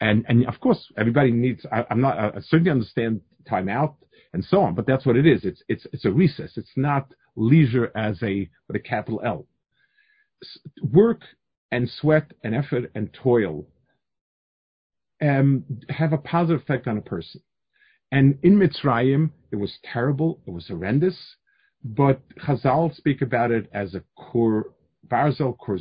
And, 0.00 0.24
and 0.28 0.46
of 0.46 0.60
course, 0.60 0.92
everybody 0.98 1.30
needs, 1.30 1.64
I, 1.70 1.84
am 1.90 2.00
not, 2.00 2.18
I 2.18 2.40
certainly 2.40 2.70
understand 2.70 3.20
time 3.48 3.68
out 3.68 3.96
and 4.32 4.44
so 4.44 4.60
on, 4.60 4.74
but 4.74 4.86
that's 4.86 5.06
what 5.06 5.16
it 5.16 5.26
is. 5.26 5.44
It's, 5.44 5.62
it's, 5.68 5.86
it's 5.92 6.04
a 6.04 6.10
recess. 6.10 6.52
It's 6.56 6.72
not 6.76 7.12
leisure 7.36 7.90
as 7.96 8.22
a, 8.22 8.48
with 8.66 8.76
a 8.76 8.80
capital 8.80 9.20
L. 9.24 9.46
Work 10.82 11.22
and 11.70 11.88
sweat 11.88 12.32
and 12.42 12.54
effort 12.54 12.90
and 12.94 13.12
toil 13.12 13.66
um, 15.22 15.64
have 15.88 16.12
a 16.12 16.18
positive 16.18 16.62
effect 16.62 16.86
on 16.86 16.98
a 16.98 17.02
person. 17.02 17.40
And 18.12 18.38
in 18.42 18.56
Mitzrayim, 18.56 19.30
it 19.52 19.56
was 19.56 19.78
terrible, 19.84 20.40
it 20.46 20.50
was 20.50 20.68
horrendous, 20.68 21.16
but 21.84 22.20
Chazal 22.38 22.94
speak 22.94 23.22
about 23.22 23.50
it 23.50 23.68
as 23.72 23.94
a 23.94 24.02
kur, 24.18 24.64
barzel, 25.06 25.56
kur 25.58 25.78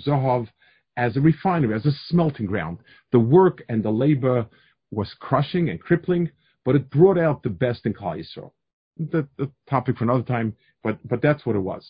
as 0.97 1.17
a 1.17 1.21
refinery, 1.21 1.75
as 1.75 1.86
a 1.86 1.91
smelting 2.08 2.45
ground. 2.45 2.80
The 3.12 3.19
work 3.19 3.63
and 3.69 3.82
the 3.82 3.89
labor 3.89 4.45
was 4.91 5.13
crushing 5.19 5.69
and 5.69 5.80
crippling, 5.80 6.30
but 6.65 6.75
it 6.75 6.89
brought 6.89 7.17
out 7.17 7.41
the 7.41 7.49
best 7.49 7.86
in 7.86 7.93
Klal 7.93 8.19
Yisrael. 8.19 8.52
The, 8.97 9.28
the 9.38 9.49
topic 9.69 9.97
for 9.97 10.04
another 10.04 10.23
time, 10.23 10.56
but, 10.84 10.99
but 11.08 11.21
that's 11.21 11.45
what 11.45 11.56
it 11.56 11.60
was. 11.60 11.89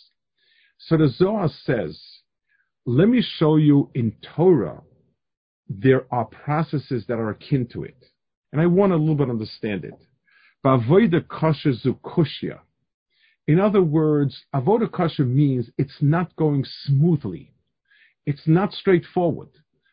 So 0.78 0.96
the 0.96 1.10
Zohar 1.10 1.50
says 1.50 2.00
let 2.90 3.08
me 3.08 3.22
show 3.22 3.58
you 3.58 3.92
in 3.94 4.16
Torah, 4.36 4.82
there 5.70 6.08
are 6.12 6.26
processes 6.26 7.06
that 7.08 7.20
are 7.20 7.30
akin 7.30 7.68
to 7.72 7.84
it. 7.84 8.04
And 8.52 8.60
I 8.60 8.66
want 8.66 8.94
a 8.94 8.96
little 8.96 9.14
bit 9.14 9.30
understand 9.30 9.86
it. 9.86 9.94
In 13.48 13.60
other 13.60 13.84
words, 13.84 14.44
avoda 14.56 14.92
kasha 14.92 15.22
means 15.22 15.70
it's 15.78 16.02
not 16.02 16.36
going 16.36 16.66
smoothly. 16.86 17.54
It's 18.26 18.48
not 18.48 18.74
straightforward. 18.74 19.50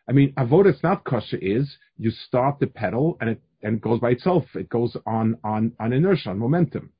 I 0.08 0.12
mean, 0.12 0.32
avoda 0.38 0.72
it's 0.72 0.82
not 0.82 1.04
kasha 1.04 1.36
is 1.42 1.76
you 1.98 2.10
start 2.10 2.58
the 2.60 2.66
pedal 2.66 3.18
and 3.20 3.28
it 3.28 3.42
and 3.62 3.76
it 3.76 3.82
goes 3.82 4.00
by 4.00 4.12
itself. 4.12 4.44
It 4.54 4.70
goes 4.70 4.96
on 5.06 5.36
on 5.44 5.72
on 5.78 5.92
inertia, 5.92 6.30
on 6.30 6.38
momentum. 6.38 6.92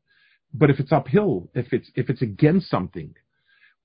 But 0.53 0.69
if 0.69 0.79
it's 0.79 0.93
uphill, 0.93 1.51
if 1.55 1.73
it's 1.73 1.91
if 1.95 2.11
it's 2.11 2.21
against 2.21 2.69
something, 2.69 3.15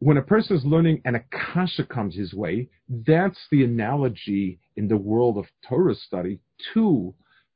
when 0.01 0.17
a 0.17 0.21
person 0.23 0.57
is 0.57 0.65
learning 0.65 0.99
and 1.05 1.15
akasha 1.15 1.83
comes 1.85 2.15
his 2.15 2.33
way, 2.33 2.67
that's 2.89 3.37
the 3.51 3.63
analogy 3.63 4.59
in 4.75 4.87
the 4.87 4.97
world 4.97 5.37
of 5.37 5.45
Torah 5.69 5.93
study 5.93 6.39
to 6.73 7.13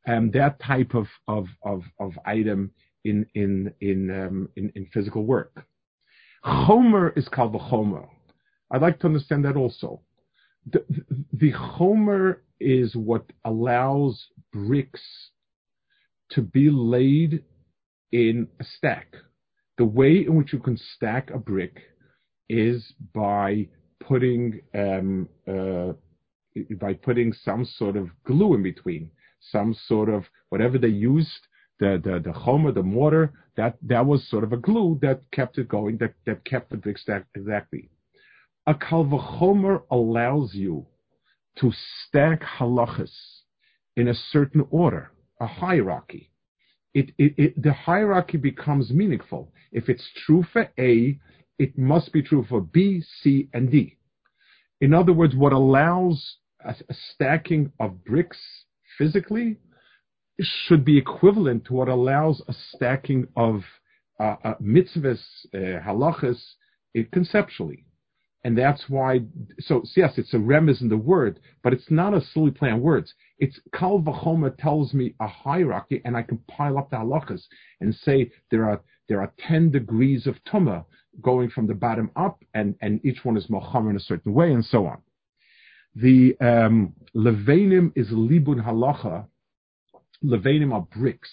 um, 0.07 0.29
that 0.29 0.61
type 0.61 0.93
of, 0.93 1.07
of, 1.27 1.47
of, 1.63 1.81
of 1.99 2.11
item 2.23 2.69
in, 3.03 3.25
in, 3.33 3.73
in, 3.81 4.11
um, 4.11 4.49
in, 4.55 4.71
in, 4.75 4.85
physical 4.93 5.25
work. 5.25 5.65
Chomer 6.45 7.17
is 7.17 7.27
called 7.27 7.53
the 7.53 7.57
Chomer. 7.57 8.07
I'd 8.69 8.83
like 8.83 8.99
to 8.99 9.07
understand 9.07 9.43
that 9.45 9.55
also. 9.55 10.01
The, 10.71 10.85
the, 10.87 11.25
the 11.33 11.51
Chomer 11.51 12.41
is 12.59 12.95
what 12.95 13.25
allows 13.43 14.23
bricks 14.53 15.01
to 16.29 16.43
be 16.43 16.69
laid 16.69 17.43
in 18.11 18.47
a 18.59 18.63
stack. 18.77 19.15
The 19.79 19.85
way 19.85 20.17
in 20.27 20.35
which 20.35 20.53
you 20.53 20.59
can 20.59 20.77
stack 20.77 21.31
a 21.31 21.39
brick 21.39 21.81
is 22.49 22.93
by 23.13 23.67
putting 23.99 24.61
um, 24.73 25.29
uh, 25.47 25.93
by 26.79 26.93
putting 26.93 27.33
some 27.33 27.65
sort 27.65 27.97
of 27.97 28.09
glue 28.25 28.55
in 28.55 28.63
between, 28.63 29.11
some 29.39 29.75
sort 29.87 30.09
of 30.09 30.23
whatever 30.49 30.77
they 30.77 30.87
used, 30.87 31.47
the 31.79 32.01
the 32.03 32.21
the 32.23 32.31
homer, 32.31 32.71
the 32.71 32.83
mortar, 32.83 33.33
that 33.57 33.77
that 33.81 34.05
was 34.05 34.27
sort 34.29 34.43
of 34.43 34.53
a 34.53 34.57
glue 34.57 34.97
that 35.01 35.21
kept 35.31 35.57
it 35.57 35.67
going, 35.67 35.97
that 35.97 36.13
that 36.25 36.45
kept 36.45 36.69
the 36.69 36.77
brick 36.77 36.97
stack 36.97 37.25
exactly. 37.35 37.89
A 38.67 38.73
kalvachomer 38.73 39.83
allows 39.91 40.55
you 40.55 40.85
to 41.59 41.71
stack 42.07 42.41
halachas 42.41 43.11
in 43.95 44.07
a 44.07 44.13
certain 44.13 44.65
order, 44.69 45.11
a 45.39 45.47
hierarchy. 45.47 46.31
It, 46.93 47.11
it, 47.17 47.33
it, 47.37 47.61
the 47.61 47.73
hierarchy 47.73 48.37
becomes 48.37 48.91
meaningful. 48.91 49.51
If 49.71 49.89
it's 49.89 50.07
true 50.25 50.45
for 50.51 50.69
A, 50.79 51.19
it 51.57 51.77
must 51.77 52.11
be 52.11 52.21
true 52.21 52.45
for 52.47 52.61
B, 52.61 53.03
C, 53.21 53.49
and 53.53 53.71
D. 53.71 53.97
In 54.81 54.93
other 54.93 55.13
words, 55.13 55.35
what 55.35 55.53
allows 55.53 56.37
a, 56.63 56.75
a 56.89 56.93
stacking 57.13 57.71
of 57.79 58.03
bricks 58.03 58.37
physically 58.97 59.57
should 60.39 60.83
be 60.83 60.97
equivalent 60.97 61.65
to 61.65 61.73
what 61.73 61.87
allows 61.87 62.41
a 62.47 62.53
stacking 62.53 63.27
of 63.35 63.63
uh, 64.19 64.35
uh, 64.43 64.55
mitzvahs, 64.61 65.21
uh, 65.53 65.79
halachas, 65.81 66.41
conceptually. 67.11 67.85
And 68.43 68.57
that's 68.57 68.85
why, 68.87 69.21
so 69.59 69.83
yes, 69.95 70.13
it's 70.17 70.33
a 70.33 70.37
remez 70.37 70.81
in 70.81 70.87
the 70.87 70.97
word, 70.97 71.39
but 71.63 71.73
it's 71.73 71.89
not 71.89 72.13
a 72.13 72.21
silly 72.21 72.51
play 72.51 72.69
on 72.69 72.79
words. 72.79 73.13
It's 73.39 73.59
kal 73.73 73.99
v'choma 73.99 74.55
tells 74.57 74.93
me 74.93 75.15
a 75.19 75.27
hierarchy, 75.27 76.01
and 76.05 76.15
I 76.15 76.21
can 76.21 76.37
pile 76.47 76.77
up 76.77 76.91
the 76.91 76.97
halachas 76.97 77.41
and 77.81 77.93
say 77.95 78.31
there 78.51 78.69
are 78.69 78.81
there 79.09 79.19
are 79.19 79.33
ten 79.39 79.71
degrees 79.71 80.27
of 80.27 80.35
tuma 80.43 80.85
going 81.21 81.49
from 81.49 81.67
the 81.67 81.73
bottom 81.73 82.11
up, 82.15 82.43
and 82.53 82.75
and 82.81 83.03
each 83.05 83.23
one 83.23 83.37
is 83.37 83.47
mocham 83.47 83.89
in 83.89 83.95
a 83.95 83.99
certain 83.99 84.33
way, 84.33 84.51
and 84.51 84.65
so 84.65 84.85
on. 84.85 85.01
The 85.95 86.35
um, 86.39 86.93
is 87.13 88.09
libun 88.09 88.63
halacha. 88.63 89.27
Levanim 90.23 90.73
are 90.73 90.87
bricks. 90.97 91.31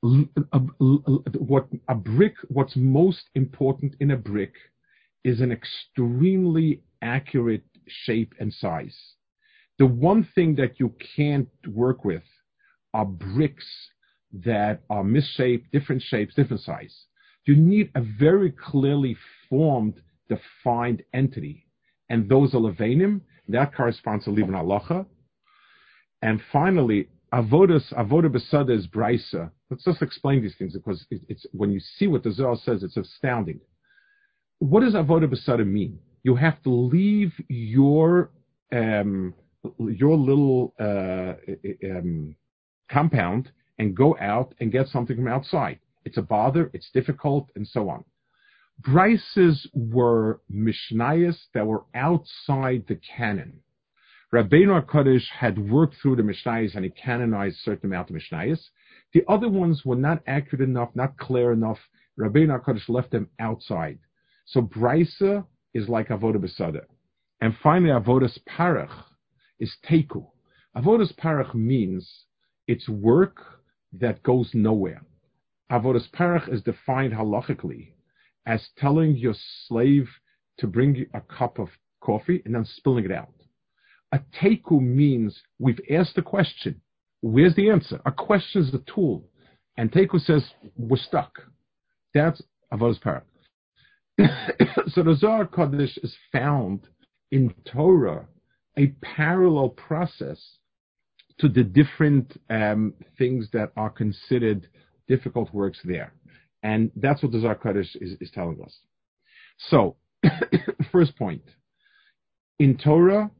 What 0.00 1.68
a 1.88 1.94
brick? 1.94 2.34
What's 2.48 2.76
most 2.76 3.30
important 3.34 3.94
in 4.00 4.10
a 4.10 4.16
brick? 4.16 4.54
is 5.24 5.40
an 5.40 5.50
extremely 5.50 6.82
accurate 7.02 7.64
shape 7.88 8.34
and 8.38 8.52
size. 8.52 8.96
The 9.78 9.86
one 9.86 10.28
thing 10.34 10.54
that 10.56 10.78
you 10.78 10.94
can't 11.16 11.48
work 11.66 12.04
with 12.04 12.22
are 12.92 13.06
bricks 13.06 13.66
that 14.32 14.82
are 14.90 15.02
misshaped, 15.02 15.72
different 15.72 16.02
shapes, 16.02 16.34
different 16.34 16.62
size. 16.62 17.06
You 17.46 17.56
need 17.56 17.90
a 17.94 18.00
very 18.00 18.50
clearly 18.50 19.16
formed, 19.48 20.00
defined 20.28 21.02
entity. 21.12 21.66
And 22.08 22.28
those 22.28 22.54
are 22.54 22.58
levanim. 22.58 23.20
That 23.48 23.74
corresponds 23.74 24.24
to 24.24 24.30
Libun 24.30 24.50
Halacha. 24.50 25.06
And 26.22 26.40
finally, 26.52 27.08
avodas, 27.32 27.92
avodah 27.92 28.34
besada 28.34 28.76
is 28.76 28.86
brisa. 28.86 29.50
Let's 29.70 29.84
just 29.84 30.00
explain 30.00 30.42
these 30.42 30.54
things 30.58 30.72
because 30.72 31.04
it, 31.10 31.20
it's 31.28 31.44
when 31.52 31.70
you 31.70 31.80
see 31.80 32.06
what 32.06 32.22
the 32.22 32.32
Zohar 32.32 32.56
says, 32.56 32.82
it's 32.82 32.96
astounding 32.96 33.60
what 34.58 34.80
does 34.80 34.94
avodah 34.94 35.32
basara 35.32 35.66
mean? 35.66 35.98
You 36.22 36.34
have 36.36 36.62
to 36.62 36.70
leave 36.70 37.32
your 37.48 38.30
um, 38.72 39.34
your 39.78 40.16
little 40.16 40.74
uh, 40.80 41.34
um, 41.90 42.34
compound 42.90 43.50
and 43.78 43.96
go 43.96 44.16
out 44.20 44.54
and 44.60 44.72
get 44.72 44.88
something 44.88 45.16
from 45.16 45.28
outside. 45.28 45.78
It's 46.04 46.16
a 46.16 46.22
bother, 46.22 46.70
it's 46.72 46.90
difficult, 46.92 47.50
and 47.56 47.66
so 47.66 47.88
on. 47.88 48.04
Brises 48.82 49.66
were 49.72 50.40
Mishnayos 50.52 51.36
that 51.54 51.66
were 51.66 51.84
outside 51.94 52.84
the 52.88 52.96
canon. 53.16 53.60
Rabbeinu 54.34 54.84
HaKadosh 54.84 55.28
had 55.28 55.70
worked 55.70 55.94
through 56.02 56.16
the 56.16 56.22
Mishnayos 56.22 56.74
and 56.74 56.84
he 56.84 56.90
canonized 56.90 57.56
a 57.56 57.62
certain 57.62 57.86
amount 57.86 58.10
of 58.10 58.16
Mishnayos. 58.16 58.60
The 59.12 59.22
other 59.28 59.48
ones 59.48 59.84
were 59.84 59.94
not 59.94 60.22
accurate 60.26 60.60
enough, 60.60 60.90
not 60.94 61.16
clear 61.18 61.52
enough. 61.52 61.78
Rabbeinu 62.18 62.60
HaKadosh 62.60 62.88
left 62.88 63.12
them 63.12 63.28
outside. 63.38 64.00
So 64.46 64.60
brisa 64.60 65.46
is 65.72 65.88
like 65.88 66.08
avodah 66.08 66.36
besada. 66.44 66.82
And 67.40 67.54
finally, 67.62 67.90
avodas 67.90 68.38
parach 68.48 69.04
is 69.60 69.72
teku. 69.88 70.26
Avodas 70.76 71.14
parach 71.14 71.54
means 71.54 72.24
it's 72.66 72.88
work 72.88 73.36
that 73.92 74.22
goes 74.22 74.50
nowhere. 74.52 75.02
Avodas 75.70 76.10
parach 76.10 76.52
is 76.52 76.62
defined 76.62 77.12
halachically 77.12 77.92
as 78.46 78.68
telling 78.76 79.16
your 79.16 79.34
slave 79.66 80.08
to 80.58 80.66
bring 80.66 80.94
you 80.94 81.06
a 81.14 81.20
cup 81.20 81.58
of 81.58 81.68
coffee 82.00 82.42
and 82.44 82.54
then 82.54 82.64
spilling 82.64 83.04
it 83.04 83.12
out. 83.12 83.32
A 84.12 84.20
teku 84.40 84.80
means 84.80 85.42
we've 85.58 85.80
asked 85.90 86.18
a 86.18 86.22
question. 86.22 86.80
Where's 87.22 87.54
the 87.54 87.70
answer? 87.70 88.00
A 88.04 88.12
question 88.12 88.62
is 88.62 88.70
the 88.70 88.84
tool. 88.92 89.28
And 89.76 89.90
teku 89.90 90.20
says, 90.20 90.44
we're 90.76 90.96
stuck. 90.96 91.40
That's 92.12 92.40
avodas 92.72 93.00
parach. 93.00 93.22
so 94.88 95.02
the 95.02 95.16
Zohar 95.16 95.46
Kodesh 95.46 95.98
is 96.04 96.14
found 96.30 96.86
in 97.32 97.52
Torah 97.64 98.28
a 98.78 98.88
parallel 99.02 99.70
process 99.70 100.58
to 101.38 101.48
the 101.48 101.64
different 101.64 102.40
um, 102.50 102.94
things 103.18 103.48
that 103.52 103.72
are 103.76 103.90
considered 103.90 104.68
difficult 105.08 105.52
works 105.52 105.78
there. 105.84 106.12
And 106.62 106.90
that's 106.96 107.22
what 107.22 107.32
the 107.32 107.40
Zohar 107.40 107.56
Kodesh 107.56 107.94
is, 108.00 108.16
is 108.20 108.30
telling 108.32 108.60
us. 108.62 108.74
So, 109.68 109.96
first 110.92 111.16
point. 111.16 111.42
In 112.58 112.78
Torah, 112.78 113.30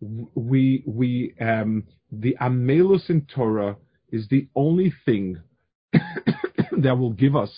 we, 0.00 0.82
we, 0.86 1.34
um, 1.40 1.84
the 2.10 2.36
Amelus 2.40 3.08
in 3.08 3.26
Torah 3.32 3.76
is 4.10 4.26
the 4.28 4.48
only 4.56 4.92
thing 5.04 5.38
that 5.92 6.98
will 6.98 7.12
give 7.12 7.36
us 7.36 7.50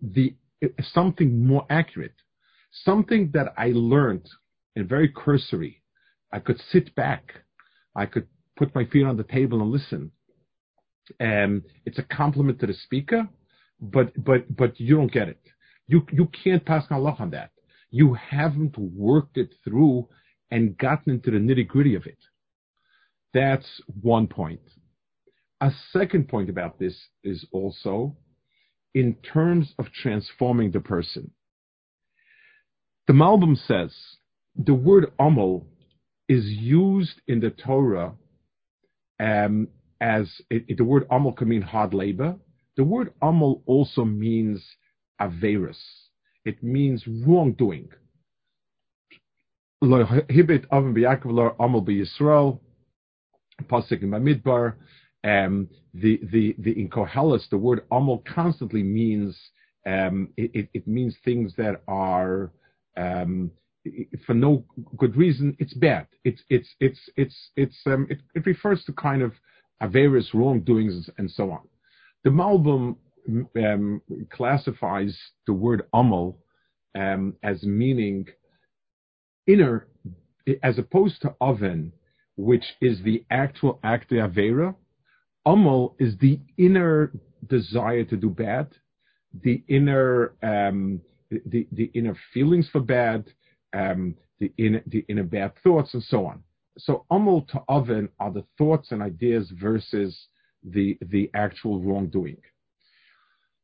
the 0.00 0.34
something 0.92 1.46
more 1.46 1.64
accurate, 1.70 2.14
something 2.72 3.30
that 3.32 3.52
I 3.56 3.72
learned 3.74 4.28
in 4.76 4.86
very 4.86 5.08
cursory. 5.08 5.82
I 6.32 6.40
could 6.40 6.60
sit 6.70 6.94
back, 6.94 7.32
I 7.94 8.06
could 8.06 8.26
put 8.56 8.74
my 8.74 8.84
feet 8.84 9.04
on 9.04 9.16
the 9.16 9.24
table 9.24 9.62
and 9.62 9.70
listen. 9.70 10.10
And 11.20 11.62
it's 11.84 11.98
a 11.98 12.02
compliment 12.02 12.60
to 12.60 12.66
the 12.66 12.74
speaker, 12.74 13.28
but 13.80 14.12
but 14.24 14.56
but 14.56 14.78
you 14.78 14.96
don't 14.96 15.12
get 15.12 15.28
it. 15.28 15.40
You 15.86 16.06
you 16.12 16.26
can't 16.26 16.64
pass 16.64 16.84
Allah 16.90 17.16
on 17.18 17.30
that. 17.30 17.50
You 17.90 18.14
haven't 18.14 18.76
worked 18.78 19.38
it 19.38 19.54
through 19.64 20.08
and 20.50 20.76
gotten 20.78 21.14
into 21.14 21.30
the 21.30 21.38
nitty 21.38 21.66
gritty 21.66 21.94
of 21.94 22.06
it. 22.06 22.18
That's 23.34 23.80
one 24.00 24.26
point. 24.26 24.60
A 25.60 25.70
second 25.92 26.28
point 26.28 26.48
about 26.48 26.78
this 26.78 26.96
is 27.24 27.44
also 27.52 28.16
in 28.94 29.14
terms 29.14 29.74
of 29.78 29.86
transforming 29.92 30.70
the 30.70 30.80
person. 30.80 31.30
The 33.06 33.12
Malbim 33.12 33.56
says 33.66 33.94
the 34.56 34.74
word 34.74 35.12
amal 35.18 35.66
is 36.28 36.44
used 36.44 37.20
in 37.26 37.40
the 37.40 37.50
Torah 37.50 38.12
um, 39.20 39.68
as 40.00 40.40
it, 40.50 40.76
the 40.76 40.84
word 40.84 41.06
amal 41.10 41.32
can 41.32 41.48
mean 41.48 41.62
hard 41.62 41.94
labor. 41.94 42.36
The 42.76 42.84
word 42.84 43.12
amal 43.22 43.62
also 43.66 44.04
means 44.04 44.64
averus. 45.20 45.78
It 46.44 46.62
means 46.62 47.04
wrongdoing. 47.06 47.88
Hibit 49.82 50.64
amal 50.70 51.84
b'Yisrael, 51.84 52.58
pasuk 53.64 54.02
in 54.02 54.10
Bamidbar, 54.10 54.74
um, 55.24 55.68
the, 55.94 56.20
the, 56.30 56.54
the, 56.58 56.80
in 56.80 56.88
Koheles, 56.88 57.48
the 57.50 57.58
word 57.58 57.82
amal 57.90 58.22
constantly 58.26 58.82
means, 58.82 59.38
um, 59.86 60.28
it, 60.36 60.68
it, 60.72 60.86
means 60.86 61.16
things 61.24 61.52
that 61.56 61.82
are, 61.88 62.52
um, 62.96 63.50
for 64.26 64.34
no 64.34 64.64
good 64.96 65.16
reason, 65.16 65.56
it's 65.58 65.74
bad. 65.74 66.06
It's, 66.24 66.42
it's, 66.48 66.68
it's, 66.80 67.00
it's, 67.16 67.50
it's, 67.56 67.76
um, 67.86 68.06
it, 68.10 68.20
it 68.34 68.46
refers 68.46 68.84
to 68.84 68.92
kind 68.92 69.22
of 69.22 69.32
various 69.86 70.34
wrongdoings 70.34 71.08
and 71.18 71.30
so 71.30 71.52
on. 71.52 71.60
The 72.24 72.30
Malbim 72.30 72.96
um, 73.56 74.02
classifies 74.30 75.16
the 75.46 75.52
word 75.52 75.82
amal 75.92 76.38
um, 76.98 77.34
as 77.42 77.62
meaning 77.62 78.26
inner, 79.46 79.86
as 80.62 80.78
opposed 80.78 81.22
to 81.22 81.34
oven, 81.40 81.92
which 82.36 82.64
is 82.80 83.02
the 83.02 83.24
actual 83.30 83.78
act 83.84 84.10
of 84.12 84.30
Avera, 84.30 84.74
Amal 85.46 85.96
is 85.98 86.16
the 86.18 86.38
inner 86.58 87.12
desire 87.46 88.04
to 88.04 88.16
do 88.16 88.28
bad, 88.28 88.68
the 89.42 89.62
inner 89.68 90.34
um, 90.42 91.00
the, 91.30 91.66
the 91.72 91.90
inner 91.94 92.16
feelings 92.32 92.68
for 92.70 92.80
bad, 92.80 93.24
um, 93.74 94.14
the 94.40 94.52
inner, 94.58 94.82
the 94.86 95.04
inner 95.08 95.24
bad 95.24 95.52
thoughts, 95.62 95.94
and 95.94 96.02
so 96.02 96.26
on. 96.26 96.42
So 96.78 97.04
amal 97.10 97.42
to 97.50 97.62
oven 97.68 98.08
are 98.20 98.30
the 98.30 98.44
thoughts 98.56 98.92
and 98.92 99.02
ideas 99.02 99.50
versus 99.60 100.28
the 100.62 100.98
the 101.00 101.30
actual 101.34 101.80
wrongdoing. 101.80 102.38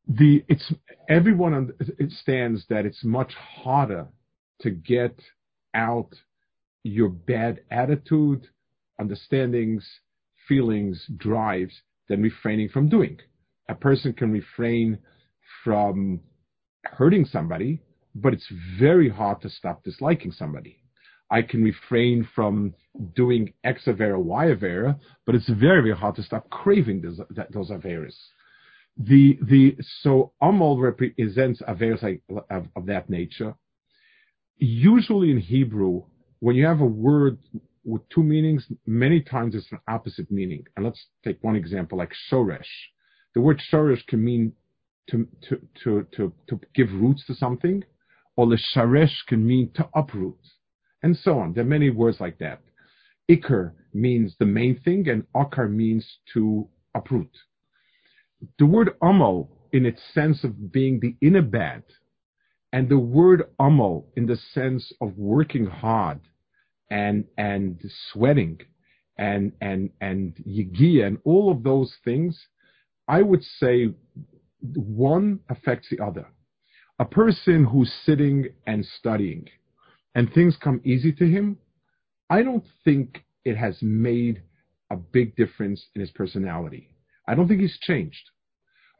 The 0.08 0.44
it's 0.48 0.72
everyone 1.08 1.54
understands 1.54 2.66
that 2.68 2.84
it's 2.86 3.04
much 3.04 3.32
harder 3.34 4.08
to 4.60 4.70
get 4.70 5.18
out 5.74 6.14
your 6.82 7.08
bad 7.08 7.60
attitude, 7.70 8.46
understandings, 9.00 9.84
feelings, 10.46 11.06
drives 11.16 11.74
than 12.08 12.22
refraining 12.22 12.68
from 12.68 12.88
doing. 12.88 13.18
A 13.68 13.74
person 13.74 14.12
can 14.12 14.30
refrain 14.30 14.98
from 15.64 16.20
hurting 16.84 17.24
somebody, 17.24 17.80
but 18.14 18.34
it's 18.34 18.52
very 18.78 19.08
hard 19.08 19.40
to 19.40 19.48
stop 19.48 19.82
disliking 19.82 20.32
somebody. 20.32 20.83
I 21.30 21.42
can 21.42 21.62
refrain 21.62 22.28
from 22.34 22.74
doing 23.14 23.52
X 23.64 23.84
Avera, 23.86 24.18
Y 24.18 24.46
Avera, 24.46 24.98
but 25.26 25.34
it's 25.34 25.48
very, 25.48 25.82
very 25.82 25.96
hard 25.96 26.16
to 26.16 26.22
stop 26.22 26.48
craving 26.50 27.02
those, 27.02 27.20
those 27.50 27.70
Averas. 27.70 28.14
The, 28.96 29.38
the, 29.42 29.76
so 30.02 30.32
Amal 30.40 30.78
represents 30.78 31.60
Averas 31.62 32.02
like, 32.02 32.22
of, 32.50 32.68
of 32.76 32.86
that 32.86 33.10
nature. 33.10 33.54
Usually 34.58 35.32
in 35.32 35.38
Hebrew, 35.38 36.04
when 36.38 36.54
you 36.54 36.66
have 36.66 36.80
a 36.80 36.86
word 36.86 37.38
with 37.84 38.08
two 38.08 38.22
meanings, 38.22 38.66
many 38.86 39.20
times 39.20 39.54
it's 39.54 39.70
an 39.72 39.80
opposite 39.88 40.30
meaning. 40.30 40.64
And 40.76 40.84
let's 40.84 41.04
take 41.24 41.42
one 41.42 41.56
example, 41.56 41.98
like 41.98 42.12
shoresh. 42.30 42.60
The 43.34 43.40
word 43.40 43.60
shoresh 43.72 44.06
can 44.06 44.24
mean 44.24 44.52
to, 45.10 45.26
to, 45.48 45.60
to, 45.82 46.06
to, 46.16 46.32
to 46.48 46.60
give 46.74 46.92
roots 46.92 47.26
to 47.26 47.34
something, 47.34 47.82
or 48.36 48.46
the 48.46 48.58
sharesh 48.74 49.14
can 49.26 49.46
mean 49.46 49.70
to 49.74 49.88
uproot, 49.94 50.38
and 51.04 51.14
so 51.18 51.38
on. 51.38 51.52
There 51.52 51.62
are 51.62 51.76
many 51.76 51.90
words 51.90 52.18
like 52.18 52.38
that. 52.38 52.60
Ikar 53.30 53.72
means 53.92 54.34
the 54.38 54.46
main 54.46 54.80
thing, 54.80 55.06
and 55.08 55.24
akar 55.36 55.70
means 55.70 56.04
to 56.32 56.66
uproot. 56.94 57.30
The 58.58 58.64
word 58.64 58.90
amal, 59.02 59.50
in 59.70 59.84
its 59.84 60.00
sense 60.14 60.44
of 60.44 60.72
being 60.72 61.00
the 61.00 61.14
inner 61.20 61.42
bad, 61.42 61.82
and 62.72 62.88
the 62.88 62.98
word 62.98 63.42
amal 63.60 64.08
in 64.16 64.24
the 64.26 64.38
sense 64.54 64.92
of 65.02 65.18
working 65.18 65.66
hard 65.66 66.20
and 66.90 67.26
and 67.36 67.80
sweating 68.10 68.58
and 69.18 69.52
and 69.60 69.90
and 70.00 70.34
yigia 70.46 71.06
and 71.06 71.18
all 71.24 71.52
of 71.52 71.62
those 71.62 71.94
things, 72.02 72.46
I 73.06 73.20
would 73.20 73.44
say 73.60 73.94
one 74.74 75.40
affects 75.50 75.88
the 75.90 76.02
other. 76.02 76.26
A 76.98 77.04
person 77.04 77.64
who's 77.64 77.92
sitting 78.06 78.48
and 78.66 78.86
studying 78.98 79.48
and 80.14 80.32
things 80.32 80.56
come 80.56 80.80
easy 80.84 81.12
to 81.12 81.26
him, 81.26 81.58
I 82.30 82.42
don't 82.42 82.64
think 82.84 83.24
it 83.44 83.56
has 83.56 83.78
made 83.82 84.42
a 84.90 84.96
big 84.96 85.36
difference 85.36 85.86
in 85.94 86.00
his 86.00 86.10
personality. 86.10 86.90
I 87.26 87.34
don't 87.34 87.48
think 87.48 87.60
he's 87.60 87.78
changed. 87.78 88.30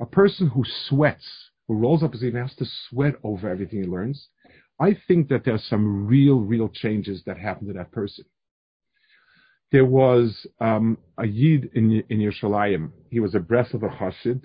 A 0.00 0.06
person 0.06 0.48
who 0.48 0.64
sweats, 0.88 1.26
who 1.68 1.74
rolls 1.74 2.02
up 2.02 2.12
his 2.12 2.20
sleeve 2.20 2.34
and 2.34 2.48
has 2.48 2.56
to 2.56 2.66
sweat 2.88 3.14
over 3.22 3.48
everything 3.48 3.82
he 3.82 3.88
learns, 3.88 4.28
I 4.80 4.96
think 5.06 5.28
that 5.28 5.44
there's 5.44 5.64
some 5.64 6.06
real, 6.06 6.40
real 6.40 6.68
changes 6.68 7.22
that 7.26 7.38
happen 7.38 7.68
to 7.68 7.72
that 7.74 7.92
person. 7.92 8.24
There 9.70 9.84
was 9.84 10.46
um, 10.60 10.98
a 11.18 11.26
Yid 11.26 11.70
in, 11.74 12.02
in 12.08 12.18
Yerushalayim. 12.18 12.90
He 13.10 13.20
was 13.20 13.34
a 13.34 13.40
Breslover 13.40 13.96
Chassid, 13.98 14.44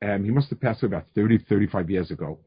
and 0.00 0.24
he 0.24 0.30
must 0.30 0.50
have 0.50 0.60
passed 0.60 0.82
away 0.82 0.96
about 0.96 1.06
30, 1.14 1.38
35 1.48 1.90
years 1.90 2.10
ago. 2.10 2.38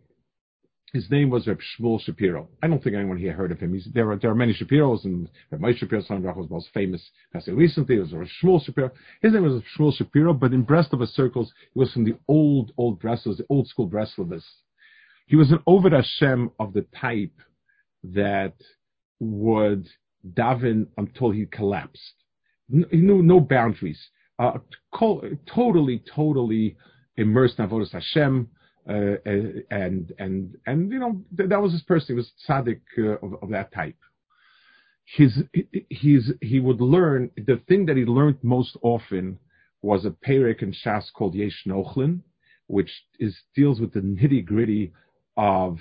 His 0.93 1.10
name 1.12 1.30
was 1.30 1.45
Reb 1.45 1.60
Shmuel 1.60 2.02
Shapiro. 2.02 2.49
I 2.63 2.67
don't 2.67 2.84
think 2.84 2.95
anyone 2.95 3.17
here 3.17 3.34
heard 3.34 3.52
of 3.52 3.60
him. 3.60 3.73
He's, 3.73 3.88
there, 3.93 4.10
are, 4.12 4.17
there 4.17 4.32
are 4.32 4.36
many 4.36 4.54
Shapiros, 4.54 5.06
and 5.06 5.30
Reb 5.52 5.62
Moshe 5.62 5.78
Shapiro, 5.78 6.02
son 6.02 6.25
of 6.25 6.36
was 6.36 6.49
most 6.49 6.69
famous. 6.73 7.02
Passed 7.32 7.47
recently. 7.47 7.97
It 7.97 7.99
was 7.99 8.13
Reb 8.13 8.28
Shmuel 8.41 8.65
Shapiro. 8.65 8.91
His 9.21 9.34
name 9.34 9.43
was 9.43 9.62
Shmuel 9.78 9.95
Shapiro, 9.95 10.34
but 10.34 10.52
in 10.52 10.65
Breslov 10.65 11.08
circles, 11.10 11.54
he 11.73 11.80
was 11.80 11.93
from 11.93 12.06
the 12.06 12.17
old, 12.28 12.71
old 12.78 12.99
Breslovs, 12.99 13.38
the 13.38 13.45
old 13.49 13.67
school 13.67 13.88
Breslovists. 13.88 14.41
He 15.28 15.36
was 15.36 15.52
an 15.52 15.60
Oved 15.67 15.91
Hashem 15.91 16.52
of 16.60 16.73
the 16.73 16.86
type 16.99 17.39
that 18.04 18.56
would 19.19 19.88
daven 20.34 20.88
until 20.97 21.30
he 21.30 21.45
collapsed. 21.45 22.13
He 22.71 22.97
knew 22.97 23.21
no 23.21 23.39
boundaries. 23.39 23.99
Uh, 24.39 24.60
totally, 24.97 26.04
totally 26.15 26.78
immersed 27.17 27.60
in 27.60 27.67
Avodah 27.67 27.91
Hashem, 27.91 28.49
uh, 28.87 28.93
uh, 29.25 29.31
and 29.71 30.13
and 30.19 30.57
and 30.65 30.91
you 30.91 30.99
know 30.99 31.21
that 31.33 31.61
was 31.61 31.73
his 31.73 31.81
person. 31.81 32.07
He 32.07 32.13
was 32.13 32.31
tzaddik 32.47 32.81
uh, 32.97 33.25
of, 33.25 33.43
of, 33.43 33.49
that 33.49 33.73
type. 33.73 33.97
His 35.05 35.43
his 35.89 36.31
he 36.41 36.59
would 36.59 36.81
learn 36.81 37.29
the 37.35 37.61
thing 37.67 37.85
that 37.87 37.97
he 37.97 38.05
learned 38.05 38.37
most 38.41 38.77
often 38.81 39.37
was 39.81 40.05
a 40.05 40.11
perek 40.11 40.61
in 40.61 40.73
Shas 40.73 41.11
called 41.13 41.35
Yesh 41.35 41.63
Nochlin, 41.67 42.21
which 42.67 42.91
is 43.19 43.37
deals 43.55 43.79
with 43.79 43.93
the 43.93 44.01
nitty 44.01 44.45
gritty 44.45 44.91
of 45.37 45.79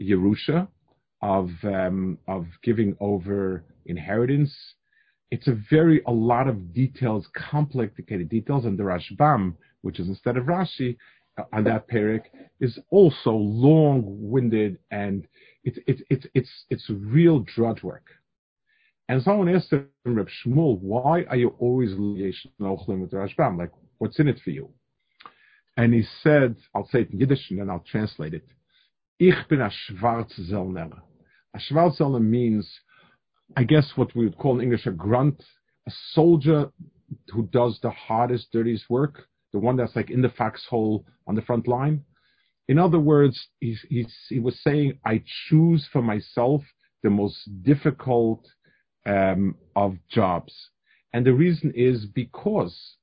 Yerusha, 0.00 0.68
of 1.22 1.50
um, 1.64 2.18
of 2.28 2.46
giving 2.62 2.96
over 3.00 3.64
inheritance. 3.86 4.54
It's 5.30 5.48
a 5.48 5.58
very 5.70 6.02
a 6.06 6.12
lot 6.12 6.46
of 6.46 6.74
details, 6.74 7.26
complicated 7.34 8.28
details, 8.28 8.64
and 8.64 8.78
the 8.78 8.84
Rashbam, 8.84 9.54
which 9.80 9.98
is 9.98 10.08
instead 10.08 10.36
of 10.36 10.44
Rashi, 10.44 10.96
Uh, 11.36 11.42
on 11.52 11.64
that 11.64 11.88
parak 11.88 12.22
is 12.60 12.78
also 12.90 13.32
long-winded 13.32 14.78
and 14.90 15.26
it's 15.64 15.78
it's 15.86 16.02
it's 16.08 16.26
it's 16.34 16.64
it's 16.70 16.90
real 16.90 17.40
drudge 17.40 17.82
work. 17.82 18.06
And 19.08 19.22
someone 19.22 19.54
asked 19.54 19.72
him, 19.72 19.88
Reb 20.04 20.28
Shmuel, 20.28 20.80
why 20.80 21.24
are 21.24 21.36
you 21.36 21.54
always 21.58 21.90
Nochlim 22.60 23.00
with 23.00 23.10
Rashbam? 23.10 23.58
Like, 23.58 23.72
what's 23.98 24.18
in 24.18 24.28
it 24.28 24.40
for 24.42 24.50
you? 24.50 24.70
And 25.76 25.92
he 25.92 26.04
said, 26.22 26.56
I'll 26.74 26.88
say 26.88 27.02
it 27.02 27.10
in 27.10 27.20
Yiddish 27.20 27.50
and 27.50 27.58
then 27.58 27.68
I'll 27.68 27.84
translate 27.90 28.32
it. 28.32 28.46
Ich 29.18 29.34
bin 29.48 29.60
a 29.60 29.70
Schwarzzelner. 29.70 31.00
A 31.54 31.58
Schwarzzelner 31.58 32.22
means, 32.22 32.66
I 33.56 33.64
guess, 33.64 33.92
what 33.96 34.14
we 34.14 34.24
would 34.24 34.38
call 34.38 34.56
in 34.56 34.62
English 34.62 34.86
a 34.86 34.90
grunt, 34.90 35.42
a 35.86 35.92
soldier 36.12 36.70
who 37.28 37.46
does 37.48 37.78
the 37.82 37.90
hardest, 37.90 38.52
dirtiest 38.52 38.88
work 38.88 39.28
the 39.54 39.60
one 39.60 39.76
that's 39.76 39.94
like 39.94 40.10
in 40.10 40.20
the 40.20 40.28
foxhole 40.28 41.06
on 41.28 41.36
the 41.36 41.42
front 41.42 41.66
line. 41.66 42.02
In 42.66 42.78
other 42.78 42.98
words, 42.98 43.48
he, 43.60 43.76
he 44.28 44.40
was 44.40 44.60
saying, 44.62 44.98
I 45.06 45.22
choose 45.48 45.88
for 45.92 46.02
myself 46.02 46.62
the 47.04 47.10
most 47.10 47.38
difficult 47.62 48.44
um, 49.06 49.54
of 49.76 49.96
jobs. 50.10 50.52
And 51.12 51.24
the 51.24 51.32
reason 51.32 51.72
is 51.76 52.04
because, 52.04 52.96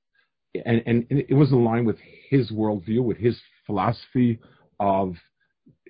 and, 0.66 0.84
and, 0.86 1.06
it 1.10 1.34
was 1.34 1.54
in 1.54 1.64
line 1.64 1.86
with 1.86 2.00
his 2.30 2.52
worldview, 2.52 3.02
with 3.02 3.18
his 3.18 3.40
philosophy 3.66 4.40
of 4.80 5.16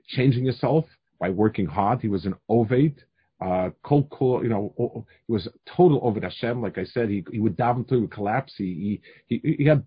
changing 0.09 0.45
yourself 0.45 0.85
by 1.19 1.31
working 1.31 1.65
hard. 1.65 2.01
He 2.01 2.07
was 2.07 2.25
an 2.25 2.35
ovate, 2.51 2.99
uh, 3.43 3.71
cold, 3.83 4.43
you 4.43 4.49
know, 4.49 5.05
he 5.25 5.33
was 5.33 5.47
total 5.65 6.01
oved 6.01 6.21
Hashem. 6.21 6.61
Like 6.61 6.77
I 6.77 6.83
said, 6.83 7.09
he, 7.09 7.25
he 7.31 7.39
would 7.39 7.57
daven 7.57 7.77
until 7.77 7.97
he 7.97 8.01
would 8.01 8.11
collapse. 8.11 8.53
He, 8.55 9.01
he, 9.25 9.41
he 9.57 9.65
had 9.65 9.83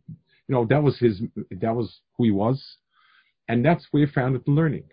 you 0.49 0.55
know, 0.55 0.67
that 0.67 0.83
was 0.83 0.99
his, 0.99 1.23
that 1.51 1.75
was 1.75 2.01
who 2.17 2.25
he 2.25 2.31
was. 2.31 2.63
And 3.49 3.65
that's 3.65 3.87
where 3.91 4.07
he 4.07 4.13
found 4.13 4.37
it 4.37 4.47
learning. 4.47 4.85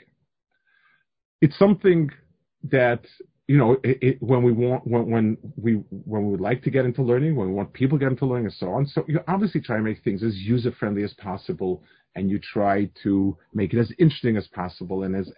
It's 1.41 1.57
something 1.57 2.09
that, 2.63 3.05
you 3.47 3.57
know, 3.57 3.73
it, 3.83 3.97
it, 4.01 4.17
when 4.21 4.43
we 4.43 4.51
want, 4.51 4.85
when, 4.85 5.09
when 5.09 5.37
we, 5.55 5.73
when 5.89 6.25
we 6.25 6.31
would 6.31 6.41
like 6.41 6.61
to 6.63 6.69
get 6.69 6.85
into 6.85 7.01
learning, 7.01 7.35
when 7.35 7.47
we 7.47 7.53
want 7.53 7.73
people 7.73 7.97
to 7.97 8.05
get 8.05 8.11
into 8.11 8.25
learning 8.25 8.45
and 8.45 8.53
so 8.53 8.69
on. 8.71 8.85
So 8.85 9.03
you 9.07 9.19
obviously 9.27 9.61
try 9.61 9.77
to 9.77 9.83
make 9.83 10.03
things 10.03 10.23
as 10.23 10.35
user 10.35 10.71
friendly 10.71 11.03
as 11.03 11.13
possible 11.15 11.83
and 12.15 12.29
you 12.29 12.39
try 12.39 12.89
to 13.03 13.37
make 13.53 13.73
it 13.73 13.79
as 13.79 13.91
interesting 13.99 14.37
as 14.37 14.47
possible 14.47 15.03
and 15.03 15.15
as 15.15 15.31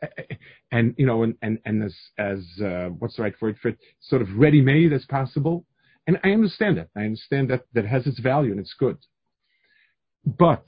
and 0.71 0.93
you 0.97 1.05
know 1.05 1.23
and 1.23 1.35
and, 1.41 1.59
and 1.65 1.83
as 1.83 1.95
as 2.17 2.39
uh, 2.61 2.89
what's 2.99 3.15
the 3.15 3.23
right 3.23 3.39
word 3.41 3.57
for 3.61 3.69
it 3.69 3.77
sort 4.01 4.21
of 4.21 4.27
ready 4.35 4.61
made 4.61 4.93
as 4.93 5.05
possible 5.05 5.65
and 6.07 6.19
i 6.23 6.31
understand 6.31 6.77
that 6.77 6.89
i 6.95 7.01
understand 7.01 7.49
that 7.49 7.63
that 7.73 7.85
has 7.85 8.07
its 8.07 8.19
value 8.19 8.51
and 8.51 8.59
it's 8.59 8.73
good 8.73 8.97
but 10.25 10.67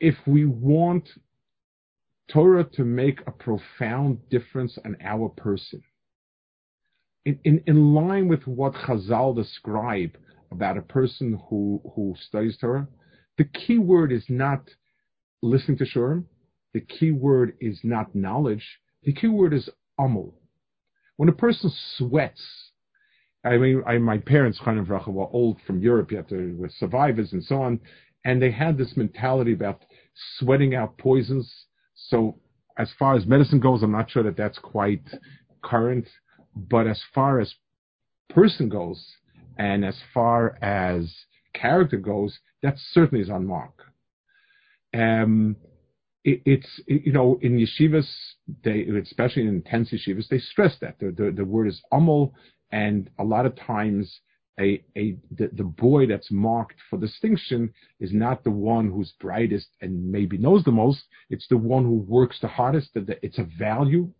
if 0.00 0.14
we 0.26 0.44
want 0.44 1.08
Torah 2.30 2.64
to 2.64 2.84
make 2.84 3.20
a 3.26 3.30
profound 3.30 4.18
difference 4.30 4.78
in 4.84 4.96
our 5.02 5.28
person, 5.28 5.82
in, 7.24 7.38
in, 7.44 7.62
in 7.66 7.94
line 7.94 8.28
with 8.28 8.46
what 8.46 8.74
Chazal 8.74 9.34
describe 9.34 10.16
about 10.50 10.76
a 10.76 10.82
person 10.82 11.40
who, 11.48 11.80
who 11.94 12.14
studies 12.28 12.56
Torah, 12.60 12.86
the 13.38 13.44
key 13.44 13.78
word 13.78 14.12
is 14.12 14.24
not 14.28 14.68
listening 15.42 15.78
to 15.78 15.84
Shiurim. 15.84 16.24
The 16.72 16.80
key 16.80 17.10
word 17.12 17.56
is 17.60 17.80
not 17.82 18.14
knowledge. 18.14 18.64
The 19.04 19.12
key 19.12 19.28
word 19.28 19.52
is 19.54 19.68
amal. 19.98 20.34
When 21.16 21.28
a 21.28 21.32
person 21.32 21.70
sweats, 21.96 22.42
I 23.44 23.58
mean, 23.58 23.82
I, 23.86 23.98
my 23.98 24.18
parents, 24.18 24.58
Chaim 24.58 24.86
were 24.86 25.28
old 25.28 25.58
from 25.66 25.80
Europe, 25.80 26.10
you 26.10 26.16
have 26.16 26.28
to, 26.28 26.68
survivors 26.78 27.32
and 27.32 27.44
so 27.44 27.62
on, 27.62 27.80
and 28.24 28.40
they 28.40 28.50
had 28.50 28.78
this 28.78 28.96
mentality 28.96 29.52
about 29.52 29.82
sweating 30.38 30.74
out 30.74 30.98
poisons. 30.98 31.52
So 31.94 32.38
as 32.78 32.90
far 32.98 33.14
as 33.16 33.26
medicine 33.26 33.60
goes, 33.60 33.82
I'm 33.82 33.92
not 33.92 34.10
sure 34.10 34.22
that 34.22 34.36
that's 34.36 34.58
quite 34.58 35.04
current. 35.62 36.08
But 36.56 36.86
as 36.86 37.02
far 37.14 37.40
as 37.40 37.54
person 38.30 38.68
goes, 38.68 39.04
and 39.58 39.84
as 39.84 39.96
far 40.12 40.58
as 40.62 41.14
character 41.52 41.96
goes, 41.96 42.38
that 42.62 42.74
certainly 42.92 43.22
is 43.22 43.30
on 43.30 43.46
mark. 43.46 43.82
Um, 44.92 45.56
it, 46.24 46.42
it's 46.44 46.80
it, 46.86 47.02
you 47.04 47.12
know 47.12 47.38
in 47.42 47.58
yeshivas, 47.58 48.08
they 48.62 48.86
especially 49.02 49.42
in 49.42 49.48
intense 49.48 49.90
yeshivas, 49.90 50.28
they 50.28 50.38
stress 50.38 50.76
that 50.80 50.98
the 50.98 51.10
the, 51.10 51.32
the 51.32 51.44
word 51.44 51.68
is 51.68 51.82
amol, 51.92 52.32
and 52.70 53.10
a 53.18 53.24
lot 53.24 53.46
of 53.46 53.56
times 53.56 54.20
a, 54.60 54.82
a 54.96 55.16
the, 55.36 55.50
the 55.52 55.64
boy 55.64 56.06
that's 56.06 56.30
marked 56.30 56.76
for 56.88 56.98
distinction 56.98 57.72
is 58.00 58.12
not 58.12 58.44
the 58.44 58.50
one 58.50 58.90
who's 58.90 59.12
brightest 59.20 59.68
and 59.80 60.10
maybe 60.10 60.38
knows 60.38 60.62
the 60.64 60.70
most. 60.70 61.02
It's 61.30 61.48
the 61.48 61.56
one 61.56 61.84
who 61.84 62.04
works 62.06 62.38
the 62.40 62.48
hardest. 62.48 62.94
That 62.94 63.18
it's 63.22 63.38
a 63.38 63.48
value. 63.58 64.10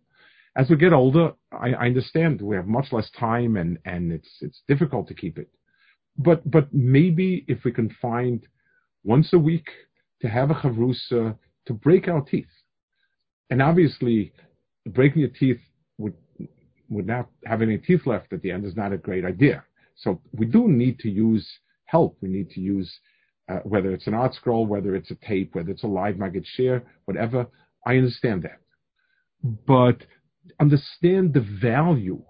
As 0.57 0.69
we 0.69 0.77
get 0.77 0.93
older, 0.93 1.33
I, 1.51 1.73
I 1.73 1.85
understand 1.85 2.41
we 2.41 2.55
have 2.55 2.67
much 2.67 2.91
less 2.91 3.09
time 3.11 3.55
and 3.55 3.77
and 3.85 4.11
it's 4.11 4.29
it's 4.41 4.61
difficult 4.67 5.07
to 5.07 5.13
keep 5.13 5.37
it. 5.37 5.49
But 6.17 6.49
but 6.49 6.73
maybe 6.73 7.45
if 7.47 7.63
we 7.63 7.71
can 7.71 7.95
find 8.01 8.45
once 9.03 9.31
a 9.33 9.39
week 9.39 9.69
to 10.21 10.27
have 10.27 10.51
a 10.51 10.55
chavrusa 10.55 11.37
to 11.67 11.73
break 11.73 12.07
our 12.07 12.21
teeth, 12.21 12.45
and 13.49 13.61
obviously 13.61 14.33
breaking 14.87 15.21
your 15.21 15.29
teeth 15.29 15.61
would 15.97 16.13
would 16.89 17.07
not 17.07 17.29
have 17.45 17.61
any 17.61 17.77
teeth 17.77 18.05
left 18.05 18.33
at 18.33 18.41
the 18.41 18.51
end 18.51 18.65
is 18.65 18.75
not 18.75 18.91
a 18.91 18.97
great 18.97 19.23
idea 19.23 19.63
so 19.95 20.21
we 20.33 20.45
do 20.45 20.67
need 20.67 20.99
to 20.99 21.09
use 21.09 21.47
help. 21.85 22.17
We 22.21 22.29
need 22.29 22.49
to 22.51 22.59
use 22.59 22.91
uh, 23.49 23.59
whether 23.63 23.91
it's 23.91 24.07
an 24.07 24.13
ArtScroll, 24.13 24.67
whether 24.67 24.95
it's 24.95 25.11
a 25.11 25.15
tape, 25.15 25.55
whether 25.55 25.71
it's 25.71 25.83
a 25.83 25.87
live 25.87 26.17
maggid 26.17 26.45
shiur, 26.57 26.81
whatever. 27.05 27.47
I 27.85 27.97
understand 27.97 28.43
that, 28.43 28.59
but 29.67 30.05
understand 30.59 31.33
the 31.33 31.45
value. 31.61 32.21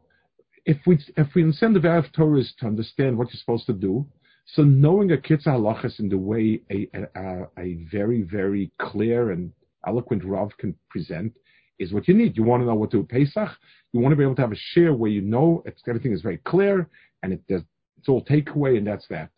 If 0.65 0.77
we 0.85 0.99
if 1.15 1.27
we 1.35 1.43
understand 1.43 1.75
the 1.75 1.79
value 1.79 2.05
of 2.05 2.11
Torah 2.11 2.39
is 2.39 2.53
to 2.59 2.65
understand 2.65 3.17
what 3.17 3.29
you're 3.29 3.39
supposed 3.39 3.67
to 3.67 3.73
do, 3.73 4.05
so 4.47 4.63
knowing 4.63 5.11
a 5.11 5.17
kitzah 5.17 5.47
halachas 5.47 5.99
in 5.99 6.09
the 6.09 6.17
way 6.17 6.61
a, 6.71 6.89
a, 7.15 7.47
a 7.57 7.85
very 7.91 8.23
very 8.23 8.71
clear 8.79 9.31
and 9.31 9.51
eloquent 9.87 10.23
Rav 10.25 10.51
can 10.57 10.75
present 10.89 11.33
is 11.79 11.93
what 11.93 12.07
you 12.07 12.13
need. 12.13 12.37
You 12.37 12.43
want 12.43 12.61
to 12.61 12.67
know 12.67 12.75
what 12.75 12.91
to 12.91 12.97
do 12.97 13.03
Pesach. 13.03 13.49
You 13.91 13.99
want 13.99 14.11
to 14.11 14.17
be 14.17 14.23
able 14.23 14.35
to 14.35 14.41
have 14.41 14.51
a 14.51 14.79
shiur 14.79 14.97
where 14.97 15.11
you 15.11 15.21
know 15.21 15.63
everything 15.87 16.13
is 16.13 16.21
very 16.21 16.37
clear 16.39 16.89
and 17.23 17.33
it 17.33 17.45
does, 17.47 17.61
it's 17.97 18.09
all 18.09 18.23
takeaway, 18.23 18.77
and 18.77 18.85
that's 18.85 19.07
that. 19.09 19.29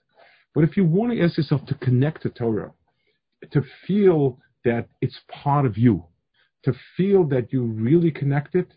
But 0.54 0.64
if 0.64 0.76
you 0.76 0.86
want 0.86 1.12
to 1.12 1.22
ask 1.22 1.38
yourself 1.38 1.66
to 1.68 1.76
connect 1.76 2.24
to 2.24 2.30
Torah, 2.30 2.72
to 3.52 3.62
feel 3.86 4.40
that 4.66 4.90
it's 5.02 5.20
part 5.30 5.66
of 5.66 5.78
you, 5.78 6.04
to 6.64 6.74
feel 6.96 7.24
that 7.26 7.54
you 7.54 7.64
really 7.64 8.12
connected, 8.12 8.74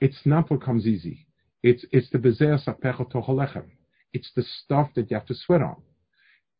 it's 0.00 0.20
not 0.24 0.50
what 0.50 0.62
comes 0.62 0.86
easy. 0.86 1.26
It's 1.62 1.84
it's 1.92 2.10
the 2.10 2.18
bezer 2.18 2.62
sapecha 2.62 3.10
tochalechem. 3.10 3.64
It's 4.12 4.30
the 4.36 4.42
stuff 4.42 4.88
that 4.96 5.10
you 5.10 5.16
have 5.16 5.26
to 5.26 5.34
sweat 5.34 5.62
on. 5.62 5.76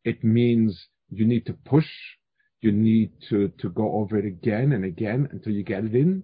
It 0.03 0.23
means 0.23 0.87
you 1.09 1.25
need 1.25 1.45
to 1.45 1.53
push, 1.53 1.87
you 2.65 2.71
need 2.71 3.11
to, 3.29 3.49
go 3.73 3.93
over 3.93 4.17
it 4.17 4.25
again 4.25 4.73
and 4.73 4.83
again 4.83 5.29
until 5.31 5.53
you 5.53 5.63
get 5.63 5.85
it 5.85 5.95
in, 5.95 6.23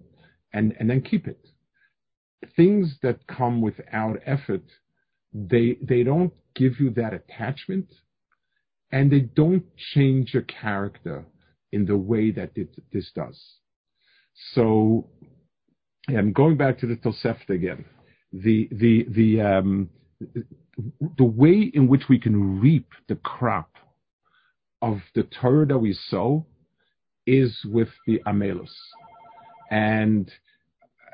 and, 0.52 0.74
then 0.78 1.00
keep 1.00 1.26
it. 1.26 1.48
Things 2.56 2.98
that 3.02 3.26
come 3.26 3.62
without 3.62 4.18
effort 4.26 4.64
they 5.32 5.78
they 5.80 6.02
don't 6.02 6.32
give 6.54 6.78
you 6.78 6.90
that 6.90 7.14
attachment 7.14 7.86
and 8.90 9.10
they 9.10 9.20
don't 9.20 9.64
change 9.94 10.34
your 10.34 10.42
character 10.42 11.24
in 11.72 11.86
the 11.86 11.96
way 11.96 12.30
that 12.30 12.50
this 12.92 13.10
does. 13.14 13.40
So, 14.52 15.08
I'm 16.08 16.32
going 16.32 16.58
back 16.58 16.78
to 16.80 16.86
the 16.86 16.96
Tosefta 16.96 17.50
again. 17.50 17.86
The 18.32 18.68
the 18.72 19.06
the 19.08 19.40
um, 19.40 19.88
the 21.16 21.24
way 21.24 21.70
in 21.72 21.88
which 21.88 22.02
we 22.10 22.18
can 22.18 22.60
reap 22.60 22.88
the 23.08 23.16
crop 23.16 23.71
of 24.82 25.00
the 25.14 25.22
Torah 25.40 25.66
that 25.66 25.78
we 25.78 25.92
sow 25.92 26.44
is 27.26 27.56
with 27.64 27.88
the 28.06 28.20
Amelus. 28.26 28.72
And 29.70 30.30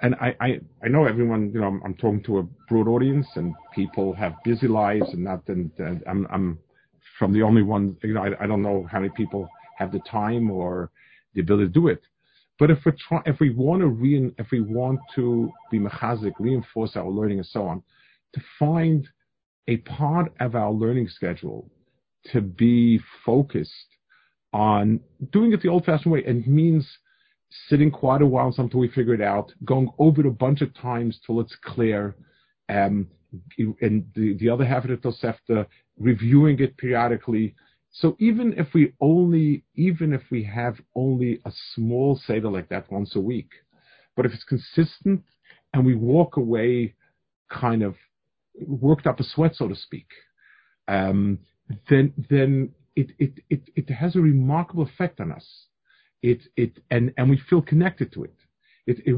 and 0.00 0.14
I, 0.16 0.34
I, 0.40 0.60
I 0.84 0.88
know 0.88 1.06
everyone, 1.06 1.50
you 1.52 1.60
know, 1.60 1.66
I'm, 1.66 1.82
I'm, 1.84 1.94
talking 1.94 2.22
to 2.24 2.38
a 2.38 2.42
broad 2.68 2.86
audience 2.86 3.26
and 3.34 3.52
people 3.74 4.12
have 4.12 4.34
busy 4.44 4.68
lives 4.68 5.12
and 5.12 5.24
not, 5.24 5.42
and, 5.48 5.72
and 5.78 6.04
I'm, 6.06 6.24
I'm 6.30 6.58
from 7.18 7.32
the 7.32 7.42
only 7.42 7.62
one, 7.62 7.96
you 8.04 8.14
know, 8.14 8.22
I, 8.22 8.44
I, 8.44 8.46
don't 8.46 8.62
know 8.62 8.86
how 8.88 9.00
many 9.00 9.12
people 9.16 9.48
have 9.76 9.90
the 9.90 9.98
time 10.00 10.52
or 10.52 10.92
the 11.34 11.40
ability 11.40 11.66
to 11.66 11.72
do 11.72 11.88
it. 11.88 12.00
But 12.60 12.70
if 12.70 12.78
we 12.84 12.92
try, 12.92 13.22
if 13.26 13.40
we 13.40 13.50
want 13.50 13.80
to 13.80 13.88
re, 13.88 14.32
if 14.38 14.52
we 14.52 14.60
want 14.60 15.00
to 15.16 15.50
be 15.68 15.80
mechazik, 15.80 16.32
reinforce 16.38 16.94
our 16.94 17.08
learning 17.08 17.38
and 17.38 17.46
so 17.46 17.66
on, 17.66 17.82
to 18.34 18.40
find 18.56 19.08
a 19.66 19.78
part 19.78 20.32
of 20.38 20.54
our 20.54 20.70
learning 20.72 21.08
schedule 21.08 21.68
to 22.32 22.40
be 22.40 23.00
focused 23.24 23.70
on 24.52 25.00
doing 25.32 25.52
it 25.52 25.62
the 25.62 25.68
old-fashioned 25.68 26.12
way, 26.12 26.24
and 26.24 26.46
means 26.46 26.86
sitting 27.68 27.90
quite 27.90 28.22
a 28.22 28.26
while 28.26 28.54
until 28.58 28.80
we 28.80 28.88
figure 28.88 29.14
it 29.14 29.20
out, 29.20 29.52
going 29.64 29.90
over 29.98 30.20
it 30.20 30.26
a 30.26 30.30
bunch 30.30 30.60
of 30.60 30.74
times 30.74 31.18
till 31.24 31.40
it's 31.40 31.56
clear, 31.64 32.14
um, 32.68 33.08
and 33.58 34.06
the, 34.14 34.36
the 34.38 34.48
other 34.48 34.64
half 34.64 34.84
of 34.84 34.90
the 34.90 34.96
Tosefta, 34.96 35.66
reviewing 35.98 36.58
it 36.60 36.76
periodically. 36.76 37.54
So 37.90 38.16
even 38.18 38.54
if 38.56 38.68
we 38.74 38.92
only, 39.00 39.64
even 39.74 40.12
if 40.12 40.22
we 40.30 40.42
have 40.44 40.76
only 40.94 41.40
a 41.44 41.52
small 41.74 42.20
Seder 42.26 42.50
like 42.50 42.68
that 42.68 42.90
once 42.90 43.16
a 43.16 43.20
week, 43.20 43.50
but 44.14 44.26
if 44.26 44.32
it's 44.32 44.44
consistent 44.44 45.22
and 45.72 45.84
we 45.84 45.94
walk 45.94 46.36
away 46.36 46.94
kind 47.50 47.82
of 47.82 47.96
worked 48.66 49.06
up 49.06 49.20
a 49.20 49.24
sweat, 49.24 49.54
so 49.54 49.68
to 49.68 49.74
speak, 49.76 50.08
um, 50.86 51.38
then 51.88 52.12
then 52.30 52.70
it, 52.96 53.90
has 53.90 54.16
a 54.16 54.20
remarkable 54.20 54.82
effect 54.82 55.20
on 55.20 55.30
us 55.30 55.66
it 56.22 56.42
it 56.56 56.78
and 56.90 57.12
we 57.28 57.40
feel 57.48 57.62
connected 57.62 58.12
to 58.12 58.24
it. 58.24 58.34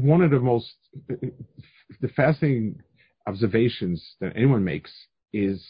One 0.01 0.21
of 0.21 0.31
the 0.31 0.39
most 0.39 0.73
the 1.07 2.07
fascinating 2.09 2.81
observations 3.27 4.15
that 4.19 4.33
anyone 4.35 4.63
makes 4.63 4.91
is 5.33 5.65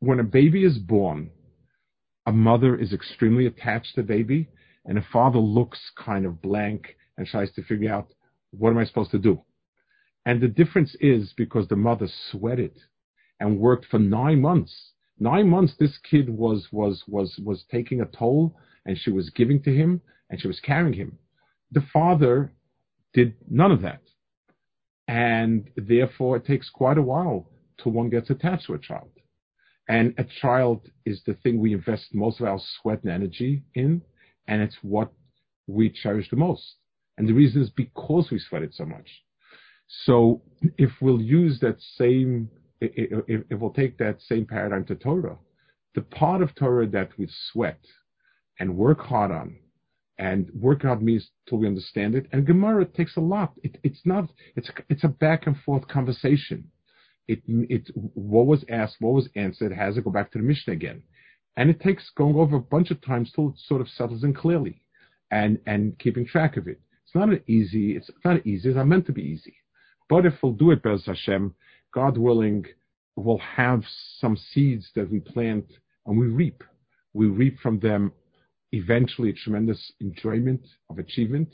when 0.00 0.20
a 0.20 0.24
baby 0.24 0.64
is 0.64 0.78
born, 0.78 1.30
a 2.26 2.32
mother 2.32 2.76
is 2.76 2.92
extremely 2.92 3.46
attached 3.46 3.94
to 3.94 4.02
the 4.02 4.06
baby, 4.06 4.48
and 4.84 4.98
a 4.98 5.06
father 5.12 5.38
looks 5.38 5.78
kind 5.96 6.26
of 6.26 6.42
blank 6.42 6.96
and 7.16 7.26
tries 7.26 7.52
to 7.52 7.62
figure 7.62 7.92
out 7.92 8.08
what 8.50 8.70
am 8.70 8.78
I 8.78 8.84
supposed 8.84 9.10
to 9.12 9.18
do. 9.18 9.42
And 10.26 10.40
the 10.40 10.48
difference 10.48 10.96
is 11.00 11.32
because 11.36 11.68
the 11.68 11.76
mother 11.76 12.08
sweated 12.30 12.76
and 13.40 13.58
worked 13.58 13.86
for 13.86 13.98
nine 13.98 14.40
months. 14.40 14.92
Nine 15.22 15.48
months, 15.48 15.74
this 15.78 15.96
kid 15.98 16.28
was 16.28 16.66
was 16.72 17.04
was 17.06 17.38
was 17.44 17.64
taking 17.70 18.00
a 18.00 18.06
toll, 18.06 18.56
and 18.84 18.98
she 18.98 19.12
was 19.12 19.30
giving 19.30 19.62
to 19.62 19.72
him, 19.72 20.00
and 20.28 20.40
she 20.40 20.48
was 20.48 20.58
carrying 20.58 20.94
him. 20.94 21.16
The 21.70 21.84
father 21.92 22.52
did 23.14 23.34
none 23.48 23.70
of 23.70 23.82
that. 23.82 24.02
And 25.06 25.70
therefore, 25.76 26.38
it 26.38 26.44
takes 26.44 26.68
quite 26.70 26.98
a 26.98 27.02
while 27.02 27.48
till 27.80 27.92
one 27.92 28.10
gets 28.10 28.30
attached 28.30 28.66
to 28.66 28.74
a 28.74 28.80
child. 28.80 29.10
And 29.88 30.12
a 30.18 30.24
child 30.40 30.90
is 31.06 31.22
the 31.24 31.34
thing 31.34 31.60
we 31.60 31.72
invest 31.72 32.12
most 32.12 32.40
of 32.40 32.48
our 32.48 32.60
sweat 32.80 33.04
and 33.04 33.12
energy 33.12 33.62
in, 33.74 34.02
and 34.48 34.60
it's 34.60 34.78
what 34.82 35.12
we 35.68 35.88
cherish 35.88 36.30
the 36.30 36.36
most. 36.36 36.64
And 37.16 37.28
the 37.28 37.32
reason 37.32 37.62
is 37.62 37.70
because 37.70 38.28
we 38.32 38.40
sweat 38.40 38.62
it 38.62 38.74
so 38.74 38.86
much. 38.86 39.08
So 40.04 40.42
if 40.78 40.90
we'll 41.00 41.22
use 41.22 41.60
that 41.60 41.80
same, 41.96 42.48
if, 43.28 43.44
if 43.50 43.58
we'll 43.60 43.70
take 43.70 43.98
that 43.98 44.20
same 44.22 44.46
paradigm 44.46 44.84
to 44.86 44.94
Torah, 44.94 45.38
the 45.94 46.02
part 46.02 46.42
of 46.42 46.54
Torah 46.54 46.86
that 46.88 47.10
we 47.18 47.28
sweat 47.50 47.80
and 48.58 48.76
work 48.76 49.00
hard 49.00 49.30
on 49.30 49.56
and 50.18 50.50
work 50.54 50.84
out 50.84 51.02
means 51.02 51.30
till 51.48 51.58
we 51.58 51.66
understand 51.66 52.14
it. 52.14 52.26
And 52.32 52.46
Gemara 52.46 52.84
takes 52.84 53.16
a 53.16 53.20
lot. 53.20 53.52
It, 53.62 53.78
it's 53.82 54.02
not. 54.04 54.30
It's 54.56 54.70
it's 54.88 55.04
a 55.04 55.08
back 55.08 55.46
and 55.46 55.56
forth 55.64 55.88
conversation. 55.88 56.70
It 57.28 57.42
it 57.46 57.90
what 57.94 58.46
was 58.46 58.64
asked, 58.68 58.96
what 59.00 59.14
was 59.14 59.28
answered, 59.36 59.72
has 59.72 59.94
to 59.94 60.02
go 60.02 60.10
back 60.10 60.30
to 60.32 60.38
the 60.38 60.44
Mishnah 60.44 60.74
again, 60.74 61.02
and 61.56 61.70
it 61.70 61.80
takes 61.80 62.10
going 62.10 62.36
over 62.36 62.56
a 62.56 62.60
bunch 62.60 62.90
of 62.90 63.00
times 63.00 63.32
till 63.32 63.50
it 63.50 63.58
sort 63.58 63.80
of 63.80 63.88
settles 63.88 64.24
in 64.24 64.34
clearly, 64.34 64.82
and 65.30 65.58
and 65.66 65.98
keeping 65.98 66.26
track 66.26 66.56
of 66.56 66.68
it. 66.68 66.80
It's 67.04 67.14
not 67.14 67.28
an 67.28 67.42
easy. 67.46 67.96
It's 67.96 68.10
not 68.24 68.46
easy. 68.46 68.68
It's 68.68 68.76
not 68.76 68.88
meant 68.88 69.06
to 69.06 69.12
be 69.12 69.22
easy, 69.22 69.54
but 70.08 70.26
if 70.26 70.34
we'll 70.42 70.52
do 70.52 70.70
it, 70.72 70.82
Bez 70.82 71.06
Hashem, 71.06 71.54
God 71.92 72.16
willing, 72.16 72.64
we'll 73.16 73.38
have 73.38 73.82
some 74.18 74.36
seeds 74.36 74.90
that 74.94 75.10
we 75.10 75.20
plant 75.20 75.66
and 76.06 76.18
we 76.18 76.26
reap. 76.26 76.62
We 77.12 77.26
reap 77.26 77.58
from 77.60 77.78
them 77.78 78.12
eventually 78.72 79.30
a 79.30 79.34
tremendous 79.34 79.92
enjoyment 80.00 80.66
of 80.90 80.98
achievement. 80.98 81.48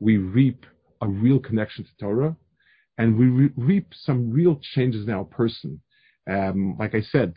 We 0.00 0.16
reap 0.16 0.66
a 1.00 1.08
real 1.08 1.38
connection 1.38 1.84
to 1.84 1.90
Torah, 2.00 2.36
and 2.98 3.16
we 3.16 3.26
re- 3.26 3.52
reap 3.56 3.86
some 3.92 4.30
real 4.30 4.60
changes 4.74 5.06
in 5.06 5.12
our 5.12 5.24
person. 5.24 5.80
Um, 6.28 6.76
like 6.78 6.94
I 6.94 7.02
said, 7.02 7.34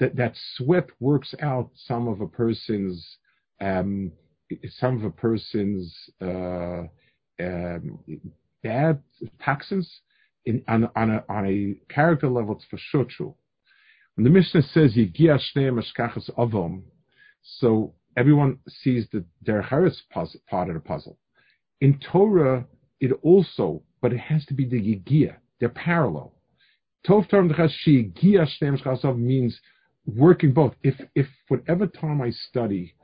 that 0.00 0.16
that 0.16 0.34
sweat 0.56 0.88
works 0.98 1.34
out 1.40 1.70
some 1.74 2.08
of 2.08 2.20
a 2.20 2.26
person's 2.26 3.18
um, 3.60 4.10
some 4.80 4.96
of 4.96 5.04
a 5.04 5.10
person's 5.10 5.94
uh, 6.20 6.84
um, 7.40 7.98
bad 8.62 9.00
toxins 9.44 10.00
in, 10.48 10.62
on, 10.66 10.88
on, 10.96 11.10
a, 11.10 11.24
on 11.28 11.46
a 11.46 11.92
character 11.92 12.28
level, 12.28 12.56
it's 12.56 12.64
for 12.70 12.78
sure 12.78 13.04
true. 13.04 13.34
When 14.14 14.24
the 14.24 14.30
Mishnah 14.30 14.62
says 14.62 14.96
Yigia 14.96 15.38
Shnei 15.38 15.70
Mashkachas 15.70 16.30
Avom, 16.38 16.82
so 17.42 17.92
everyone 18.16 18.58
sees 18.66 19.06
the 19.12 19.24
Derech 19.44 19.68
Eretz 19.68 19.98
part 20.48 20.68
of 20.68 20.74
the 20.74 20.80
puzzle. 20.80 21.18
In 21.82 22.00
Torah, 22.00 22.64
it 22.98 23.12
also, 23.22 23.82
but 24.00 24.14
it 24.14 24.20
has 24.20 24.44
to 24.46 24.54
be 24.54 24.64
the 24.64 24.80
Yigia. 24.80 25.36
They're 25.60 25.68
parallel. 25.68 26.32
Tov 27.06 27.28
Torah 27.28 27.46
Yigia 27.46 28.14
Shnei 28.16 28.80
Mashkachas 28.80 29.04
Avom 29.04 29.18
means 29.18 29.60
working 30.06 30.54
both. 30.54 30.72
If 30.82 30.94
if 31.14 31.26
whatever 31.48 31.86
time 31.86 32.22
I 32.22 32.30
study, 32.30 32.94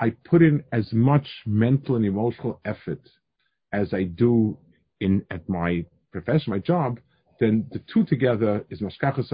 I 0.00 0.14
put 0.24 0.40
in 0.40 0.64
as 0.72 0.90
much 0.94 1.26
mental 1.44 1.96
and 1.96 2.06
emotional 2.06 2.60
effort 2.64 3.06
as 3.74 3.92
I 3.92 4.04
do 4.04 4.56
in 5.00 5.22
at 5.30 5.46
my 5.50 5.84
profession, 6.20 6.52
my 6.52 6.58
job, 6.58 7.00
then 7.40 7.66
the 7.72 7.80
two 7.92 8.04
together 8.04 8.64
is 8.70 8.80
Mashkachas 8.80 9.32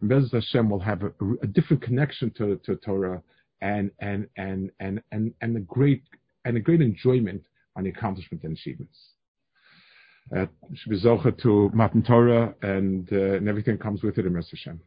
and 0.00 0.10
B'ezras 0.10 0.32
Hashem 0.32 0.68
will 0.68 0.80
have 0.80 1.02
a, 1.02 1.12
a, 1.42 1.46
different 1.46 1.82
connection 1.82 2.30
to, 2.36 2.56
to 2.64 2.74
Torah 2.76 3.22
and 3.60 3.90
and 4.00 4.26
and 4.36 4.72
and 4.80 5.00
and 5.12 5.32
and 5.40 5.56
a 5.56 5.60
great 5.60 6.02
and 6.44 6.56
a 6.56 6.60
great 6.60 6.80
enjoyment 6.80 7.42
on 7.76 7.84
the 7.84 7.90
accomplishment 7.90 8.42
and 8.42 8.54
achievements. 8.54 8.98
Uh, 10.36 10.46
to 11.42 11.70
Matan 11.74 12.02
Torah 12.02 12.54
and, 12.62 13.12
uh, 13.12 13.36
and 13.36 13.48
everything 13.48 13.76
comes 13.76 14.02
with 14.02 14.18
it 14.18 14.26
in 14.26 14.32
Hashem. 14.34 14.80